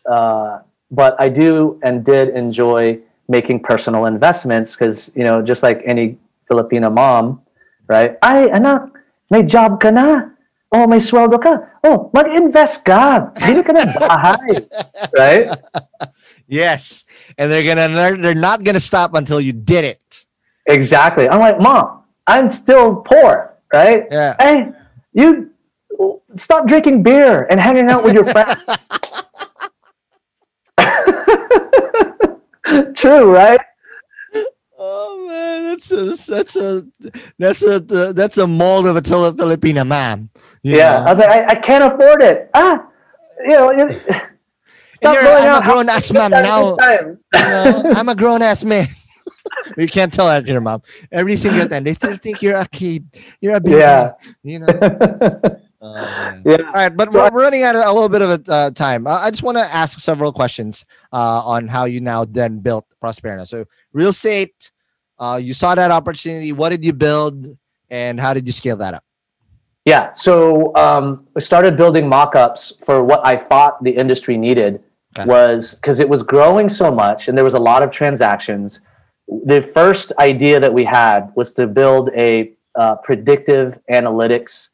[0.10, 0.60] uh,
[0.90, 6.18] but I do and did enjoy making personal investments because you know, just like any
[6.48, 7.42] Filipino mom,
[7.88, 8.18] right?
[8.24, 8.90] Ay, anak,
[9.30, 10.30] may job ka na.
[10.72, 11.80] Oh, may sweldo ka.
[11.84, 13.32] Oh, mag-invest ka.
[13.40, 14.68] Bili ka ng bahay.
[15.18, 15.48] right?
[16.48, 17.06] Yes.
[17.38, 20.26] And they're gonna they're, they're not gonna stop until you did it.
[20.68, 21.30] Exactly.
[21.30, 24.08] I'm like, mom, I'm still poor, right?
[24.12, 24.36] Yeah.
[24.40, 24.72] Hey,
[25.14, 25.52] you
[26.36, 28.60] stop drinking beer and hanging out with your friends.
[32.96, 33.60] True, right?
[34.80, 36.86] Oh man, that's a that's a
[37.40, 37.80] that's a
[38.14, 40.30] that's a mold of a Fili- Filipina mom.
[40.62, 41.00] Yeah.
[41.00, 41.06] know?
[41.06, 42.50] I was like, I, I can't afford it.
[42.54, 42.86] Ah,
[43.42, 44.00] you know, you,
[44.94, 46.78] stop you're- going I'm a grown ass mom Time, now.
[47.34, 48.88] You know, I'm a grown ass man.
[49.78, 50.84] you can't tell that to your mom.
[51.12, 53.08] Every single time they still think you're a kid.
[53.42, 53.78] You're a baby.
[53.78, 54.12] Yeah.
[54.44, 55.60] You know.
[55.96, 56.58] Oh, yeah.
[56.58, 58.72] All right, but So we're, we're running out of a little bit of a uh,
[58.72, 59.08] time.
[59.08, 62.86] Uh, I just want to ask several questions uh, on how you now then built
[63.04, 63.48] Prosperna.
[63.48, 64.72] So, real estate,
[65.20, 66.52] uh, you saw that opportunity.
[66.52, 67.58] What did you build,
[67.90, 69.04] and how did you scale that up?
[69.86, 70.12] Yeah.
[70.14, 74.84] So um, we started building mock-ups for what I thought the industry needed
[75.18, 75.28] Okay.
[75.28, 78.82] was because it was growing so much and there was a lot of transactions.
[79.28, 84.70] The first idea that we had was to build a uh, predictive analytics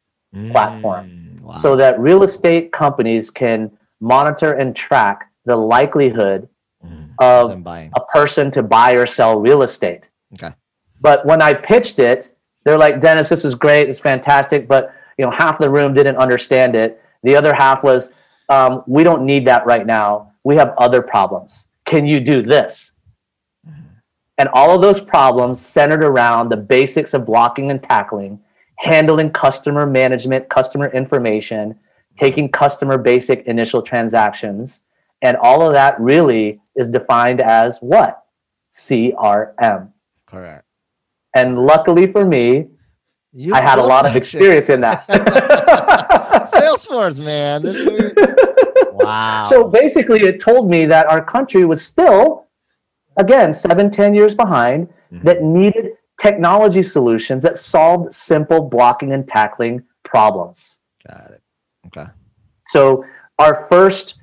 [0.51, 1.53] platform Mm, wow.
[1.55, 6.47] so that real estate companies can monitor and track the likelihood
[6.85, 7.51] Mm, of
[7.95, 10.09] a person to buy or sell real estate.
[10.33, 10.53] Okay.
[10.99, 12.35] But when I pitched it,
[12.65, 16.17] they're like, Dennis, this is great, it's fantastic, but you know, half the room didn't
[16.17, 17.01] understand it.
[17.23, 18.11] The other half was,
[18.49, 20.33] um, we don't need that right now.
[20.43, 21.67] We have other problems.
[21.85, 22.91] Can you do this?
[24.37, 28.39] And all of those problems centered around the basics of blocking and tackling,
[28.83, 31.79] handling customer management, customer information,
[32.17, 34.81] taking customer basic initial transactions.
[35.21, 38.23] And all of that really is defined as what?
[38.73, 39.89] CRM.
[40.27, 40.65] Correct.
[41.35, 42.67] And luckily for me,
[43.31, 44.41] You I had a lot of that shit.
[44.41, 45.07] experience in that.
[46.53, 47.63] Salesforce, man.
[48.95, 49.47] Wow.
[49.49, 52.45] So basically, it told me that our country was still,
[53.17, 55.27] again, seven, ten years behind, Mm-hmm.
[55.27, 55.85] that needed
[56.23, 60.77] technology solutions that solved simple blocking and tackling problems.
[61.07, 61.41] got it.
[61.87, 62.07] Okay.
[62.67, 63.03] So
[63.39, 64.15] our first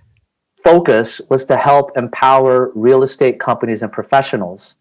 [0.65, 4.75] focus was to help empower real estate companies and professionals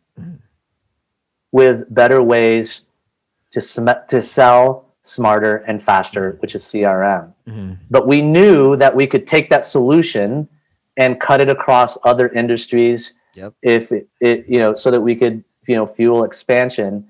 [1.52, 2.82] with better ways
[3.52, 7.34] to, sm- to sell smarter and faster, which is CRM.
[7.48, 7.78] Mhm.
[7.90, 10.48] But we knew that we could take that solution
[10.98, 13.54] and cut it across other industries Yep.
[13.62, 17.08] if it, it you know so that we could you know fuel expansion.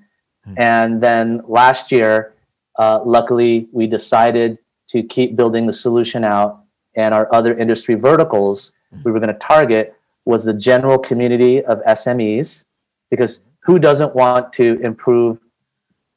[0.58, 2.34] And then last year
[2.78, 4.58] uh, luckily we decided
[4.88, 6.64] to keep building the solution out
[6.96, 8.72] and our other industry verticals
[9.04, 9.94] we were going to target
[10.24, 12.64] was the general community of smes
[13.10, 15.38] because who doesn't want to improve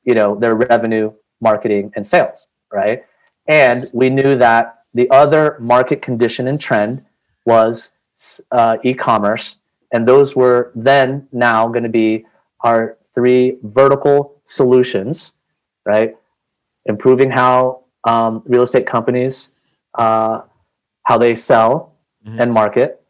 [0.04, 1.12] you know their revenue
[1.42, 3.06] marketing and sales right?
[3.48, 7.06] And we knew that the other market condition and trend
[7.46, 7.92] was
[8.52, 9.58] uh, e-commerce,
[9.92, 12.26] and those were then now going to be
[12.62, 15.32] our three vertical solutions,
[15.86, 16.16] right?
[16.86, 19.50] Improving how um, real estate companies
[19.98, 20.42] uh,
[21.04, 21.94] how they sell
[22.26, 22.40] Mhm.
[22.42, 23.04] and market,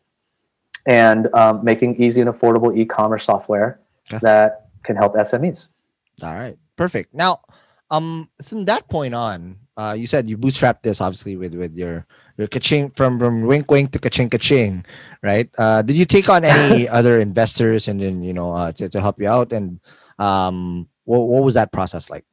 [0.88, 4.20] and um, making easy and affordable e-commerce software Okay.
[4.22, 5.68] that can help SMEs.
[6.22, 7.14] All right, perfect.
[7.14, 7.42] Now,
[7.92, 12.06] um, from that point on, uh, you said you bootstrapped this obviously with with your
[12.38, 14.86] your kaching from from wink wink to kaching kaching,
[15.22, 15.50] right?
[15.58, 19.02] Uh, did you take on any other investors and then you know uh, to to
[19.02, 19.80] help you out and
[20.20, 22.26] um, what what was that process like?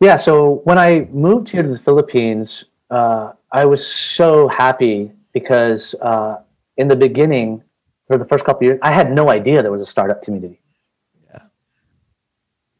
[0.00, 5.94] Yeah, so when I moved here to the Philippines, uh, I was so happy because
[6.02, 6.42] uh,
[6.76, 7.62] in the beginning,
[8.06, 10.60] for the first couple of years, I had no idea there was a startup community.
[11.30, 11.42] Yeah.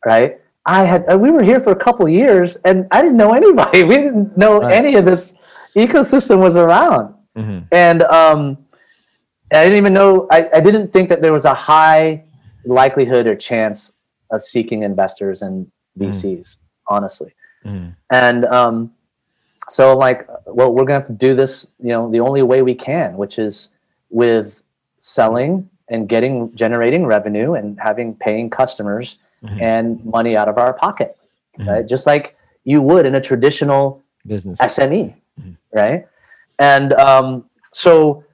[0.04, 0.40] Right.
[0.66, 3.32] I had uh, we were here for a couple of years, and I didn't know
[3.32, 3.82] anybody.
[3.90, 4.74] We didn't know Right.
[4.74, 5.34] any of this
[5.76, 7.58] ecosystem was around, Mm-hmm.
[7.72, 8.58] and um,
[9.52, 10.26] I didn't even know.
[10.30, 12.24] I, I didn't think that there was a high
[12.64, 13.92] likelihood or chance
[14.30, 16.56] of seeking investors and VCs.
[16.88, 17.32] Honestly
[17.64, 17.90] Mm-hmm.
[18.12, 18.92] and um,
[19.70, 22.74] so like well we're gonna have to do this you know the only way we
[22.74, 23.70] can which is
[24.10, 24.60] with
[25.00, 29.60] selling and getting generating revenue and having paying customers Mhm.
[29.62, 31.16] and money out of our pocket
[31.58, 31.66] Mhm.
[31.68, 34.58] right just like you would in a traditional Business.
[34.58, 35.56] SME, Mhm.
[35.74, 36.06] right?
[36.58, 38.24] And um, so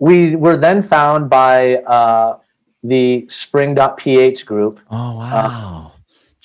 [0.00, 2.38] we were then found by uh,
[2.82, 4.80] the Spring.ph group.
[4.90, 5.92] Oh wow!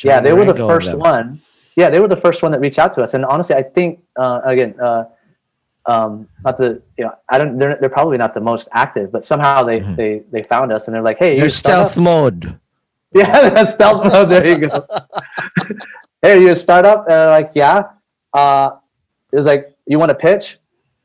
[0.03, 0.99] yeah, they were the first them.
[0.99, 1.41] one.
[1.75, 3.13] Yeah, they were the first one that reached out to us.
[3.15, 5.05] And honestly, I think uh, again, uh,
[5.87, 7.57] um, not the you know, I don't.
[7.57, 9.95] They're, they're probably not the most active, but somehow they Mhm.
[9.95, 12.59] they they found us and they're like, hey, They're you stealth mode.
[13.15, 14.29] Yeah, that's stealth mode.
[14.29, 14.87] There you go.
[16.21, 17.05] hey, are you a startup?
[17.05, 17.83] And they're like, yeah.
[18.33, 18.71] Uh,
[19.31, 20.57] it was like, you want to pitch?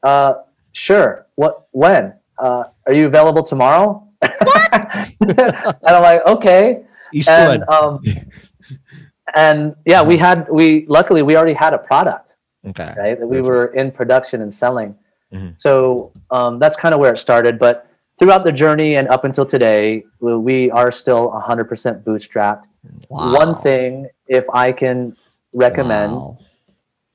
[0.02, 0.34] Uh,
[0.72, 1.26] sure.
[1.34, 1.68] What?
[1.72, 2.14] When?
[2.38, 4.08] Uh, are you available tomorrow?
[4.22, 5.38] and
[5.84, 6.84] I'm like, okay.
[7.12, 7.60] Eastwood.
[7.60, 8.00] And um,
[9.34, 12.36] and yeah, we had we luckily we already had a product
[12.66, 12.94] okay.
[12.96, 13.18] right?
[13.18, 13.46] That we Perfect.
[13.46, 14.94] were in production and selling.
[15.32, 15.54] Mhm.
[15.58, 17.58] So um, that's kind of where it started.
[17.58, 17.87] But
[18.18, 22.64] throughout the journey and up until today, we- are still 100% bootstrapped.
[23.08, 23.34] Wow.
[23.34, 25.16] One thing, if I can
[25.52, 26.38] recommend, Wow.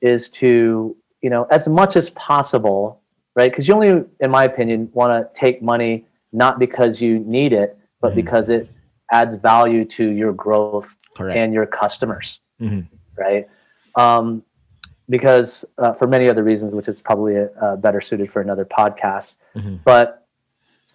[0.00, 3.00] is to you know as much as possible,
[3.34, 3.50] right?
[3.50, 7.78] Because you only, in my opinion, want to take money not because you need it,
[8.00, 8.16] but Mhm.
[8.16, 8.68] because it
[9.12, 10.86] adds value to your growth
[11.16, 11.38] Correct.
[11.38, 12.86] and your customers Mhm.
[13.16, 13.46] right?
[13.96, 14.42] Um,
[15.08, 19.36] because uh, for many other reasons, which is probably uh, better suited for another podcast.
[19.56, 19.78] Mhm.
[19.84, 20.23] But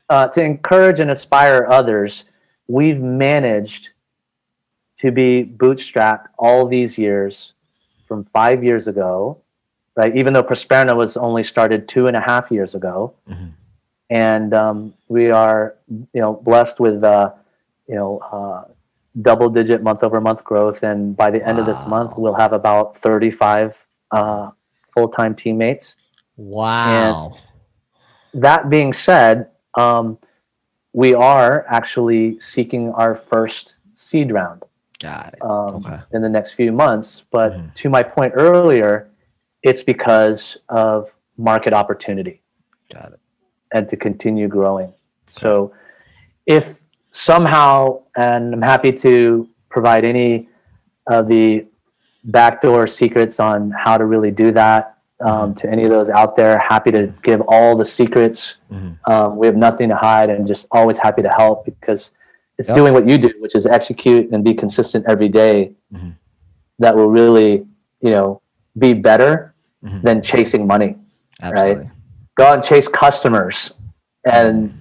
[0.10, 2.26] uh, to encourage and inspire others,
[2.68, 3.92] we've managed
[4.98, 7.54] to be bootstrapped all these years
[8.08, 9.38] from five years ago,
[9.96, 10.16] right?
[10.16, 13.14] Even though Prosperna was only started two and a half years ago.
[13.30, 13.52] Mhm.
[14.10, 17.32] And um, we are, you know, blessed with, uh,
[17.88, 18.64] you know, uh,
[19.22, 20.82] double digit month over month growth.
[20.84, 23.76] And by the end of this month, we'll have about 35
[24.12, 24.50] uh,
[24.94, 25.96] full time teammates.
[26.38, 27.38] Wow.
[28.34, 29.50] That being said,
[29.80, 30.18] um,
[30.94, 34.64] we are actually seeking our first seed round
[35.00, 35.42] Got it.
[35.44, 36.00] um, Okay.
[36.14, 37.26] in the next few months.
[37.32, 37.74] But Mhm.
[37.76, 39.08] to my point earlier,
[39.64, 42.42] it's because of market opportunity
[42.94, 43.20] Got it.
[43.72, 44.94] and to continue growing.
[45.28, 45.72] So
[46.46, 46.66] if
[47.12, 50.50] somehow, and I'm happy to provide any
[51.08, 51.66] of the
[52.26, 56.58] backdoor secrets on how to really do that um, to any of those out there,
[56.60, 58.56] happy to give all the secrets.
[58.72, 58.98] Mhm.
[59.06, 62.12] Um, we have nothing to hide and just always happy to help because
[62.58, 62.76] it's Yep.
[62.76, 66.14] doing what you do, which is execute and be consistent every day Mhm.
[66.80, 67.66] that will really,
[68.02, 68.42] you know,
[68.78, 70.02] be better Mhm.
[70.04, 70.96] than chasing money
[71.42, 71.90] Absolutely.
[72.38, 73.74] go out and chase customers
[74.26, 74.74] and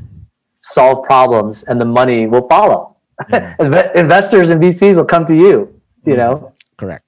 [0.61, 2.95] solve problems and the money will follow
[3.31, 3.95] Mhm.
[3.97, 5.69] Investors and vcs will come to you
[6.05, 7.03] you know Correct.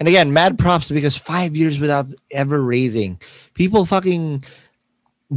[0.00, 3.20] And again, mad props because five years without ever raising,
[3.54, 4.44] people fucking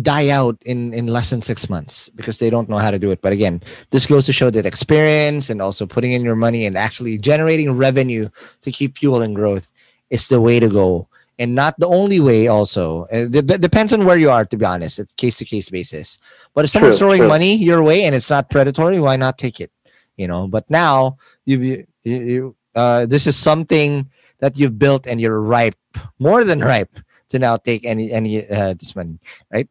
[0.02, 3.12] die out in in less than six months because they don't know how to do
[3.12, 3.22] it.
[3.22, 3.62] But again,
[3.92, 7.72] this goes to show that experience and also putting in your money and actually generating
[7.72, 8.30] revenue
[8.62, 9.72] to keep fueling growth
[10.10, 11.08] is the way to go.
[11.40, 13.06] And not the only way, also.
[13.12, 14.98] It depends on where you are, to be honest.
[14.98, 16.18] It's case to case basis.
[16.56, 17.30] But if someone's True, throwing true.
[17.30, 19.72] money your way and it's not predatory, why not take it?
[20.16, 24.10] You know, but now you've, you, you, uh, this is something
[24.40, 25.76] that you've built and you're ripe,
[26.20, 26.94] more than ripe,
[27.30, 29.20] to now take any any uh, this money,
[29.52, 29.68] right?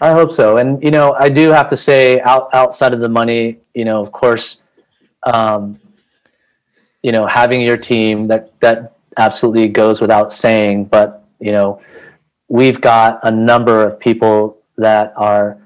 [0.00, 3.08] i hope so and you know i do have to say out, outside of the
[3.08, 4.58] money you know of course
[5.24, 5.78] um,
[7.02, 11.80] you know having your team that that absolutely goes without saying but you know
[12.48, 15.58] we've got a number of people that are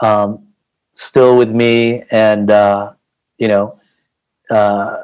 [0.00, 0.46] um,
[0.94, 2.92] still with me and uh,
[3.38, 3.78] you know
[4.50, 5.03] uh,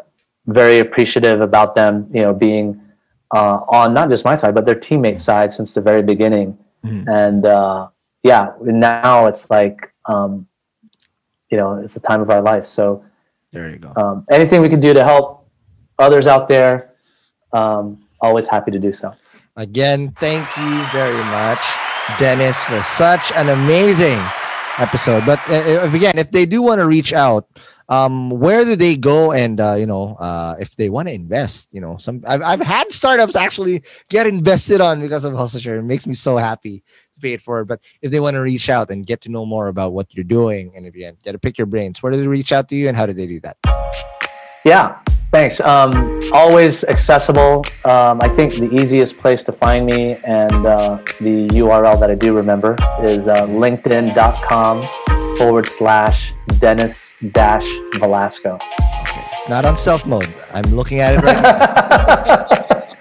[0.52, 2.81] very appreciative about them you know being
[3.35, 7.05] uh, on not just my side but their teammates side since the very beginning Mhm.
[7.09, 7.89] and uh,
[8.22, 10.47] yeah now it's like um,
[11.51, 13.05] you know it's the time of our life so
[13.52, 13.93] There you go.
[13.97, 15.47] um, anything we can do to help
[15.98, 16.94] others out there
[17.52, 19.12] um, always happy to do so
[19.56, 21.60] Again, thank you very much,
[22.18, 24.16] Dennis, for such an amazing
[24.78, 25.27] episode.
[25.27, 27.44] But uh, again, if they do want to reach out,
[27.90, 29.32] um, where do they go?
[29.32, 32.60] And uh, you know, uh, if they want to invest, you know, some I've, I've
[32.60, 35.78] had startups actually get invested on because of Hustle Share.
[35.78, 36.84] It makes me so happy
[37.14, 37.66] to pay it forward.
[37.66, 40.24] But if they want to reach out and get to know more about what you're
[40.24, 42.76] doing, and if you get to pick your brains, where do they reach out to
[42.76, 43.56] you, and how do they do that?
[44.64, 45.00] Yeah,
[45.32, 45.58] thanks.
[45.58, 47.64] Um, always accessible.
[47.84, 52.14] Um, I think the easiest place to find me and uh, the URL that I
[52.14, 54.86] do remember is uh, linkedin.com
[55.40, 57.64] forward slash Dennis dash
[57.94, 58.58] Velasco.
[58.60, 60.28] It's not on stealth mode.
[60.52, 62.46] I'm looking at it right now.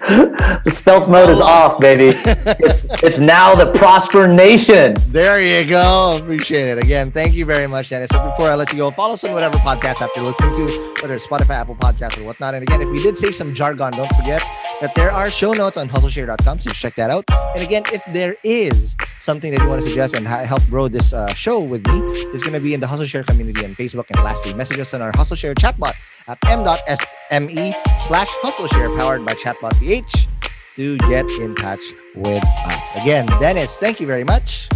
[0.64, 2.18] the stealth mode is off, baby.
[2.24, 4.96] It's, it's now the Prosper Nation.
[5.08, 6.16] There you go.
[6.16, 6.78] Appreciate it.
[6.78, 8.08] Again, thank you very much, Dennis.
[8.10, 10.94] So before I let you go, follow us on whatever podcast app you're listening to,
[11.02, 12.54] whether it's Spotify, Apple Podcasts, or whatnot.
[12.54, 14.42] And again, if we did say some jargon, don't forget
[14.80, 17.26] that there are show notes on hustleshare.com, so just check that out.
[17.54, 21.12] And again, if there is something that you want to suggest and help grow this
[21.12, 22.00] uh, show with me,
[22.32, 24.06] is going to be in the Hustle Share community on Facebook.
[24.10, 25.94] And lastly, message us on our Hustle Share chatbot
[26.26, 27.74] at m.sme
[28.06, 30.28] slash hustle share powered by chatbot PH
[30.76, 31.80] to get in touch
[32.14, 32.82] with us.
[32.96, 34.68] Again, Dennis, thank you very much.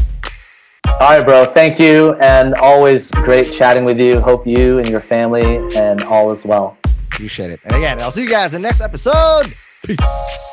[0.87, 1.45] All right, bro.
[1.45, 2.15] Thank you.
[2.15, 4.21] And always great chatting with you.
[4.21, 6.77] Hope you and your family and all is well.
[7.13, 7.61] Appreciate it.
[7.65, 9.55] And again, I'll see you guys in the next episode.
[9.83, 10.53] Peace.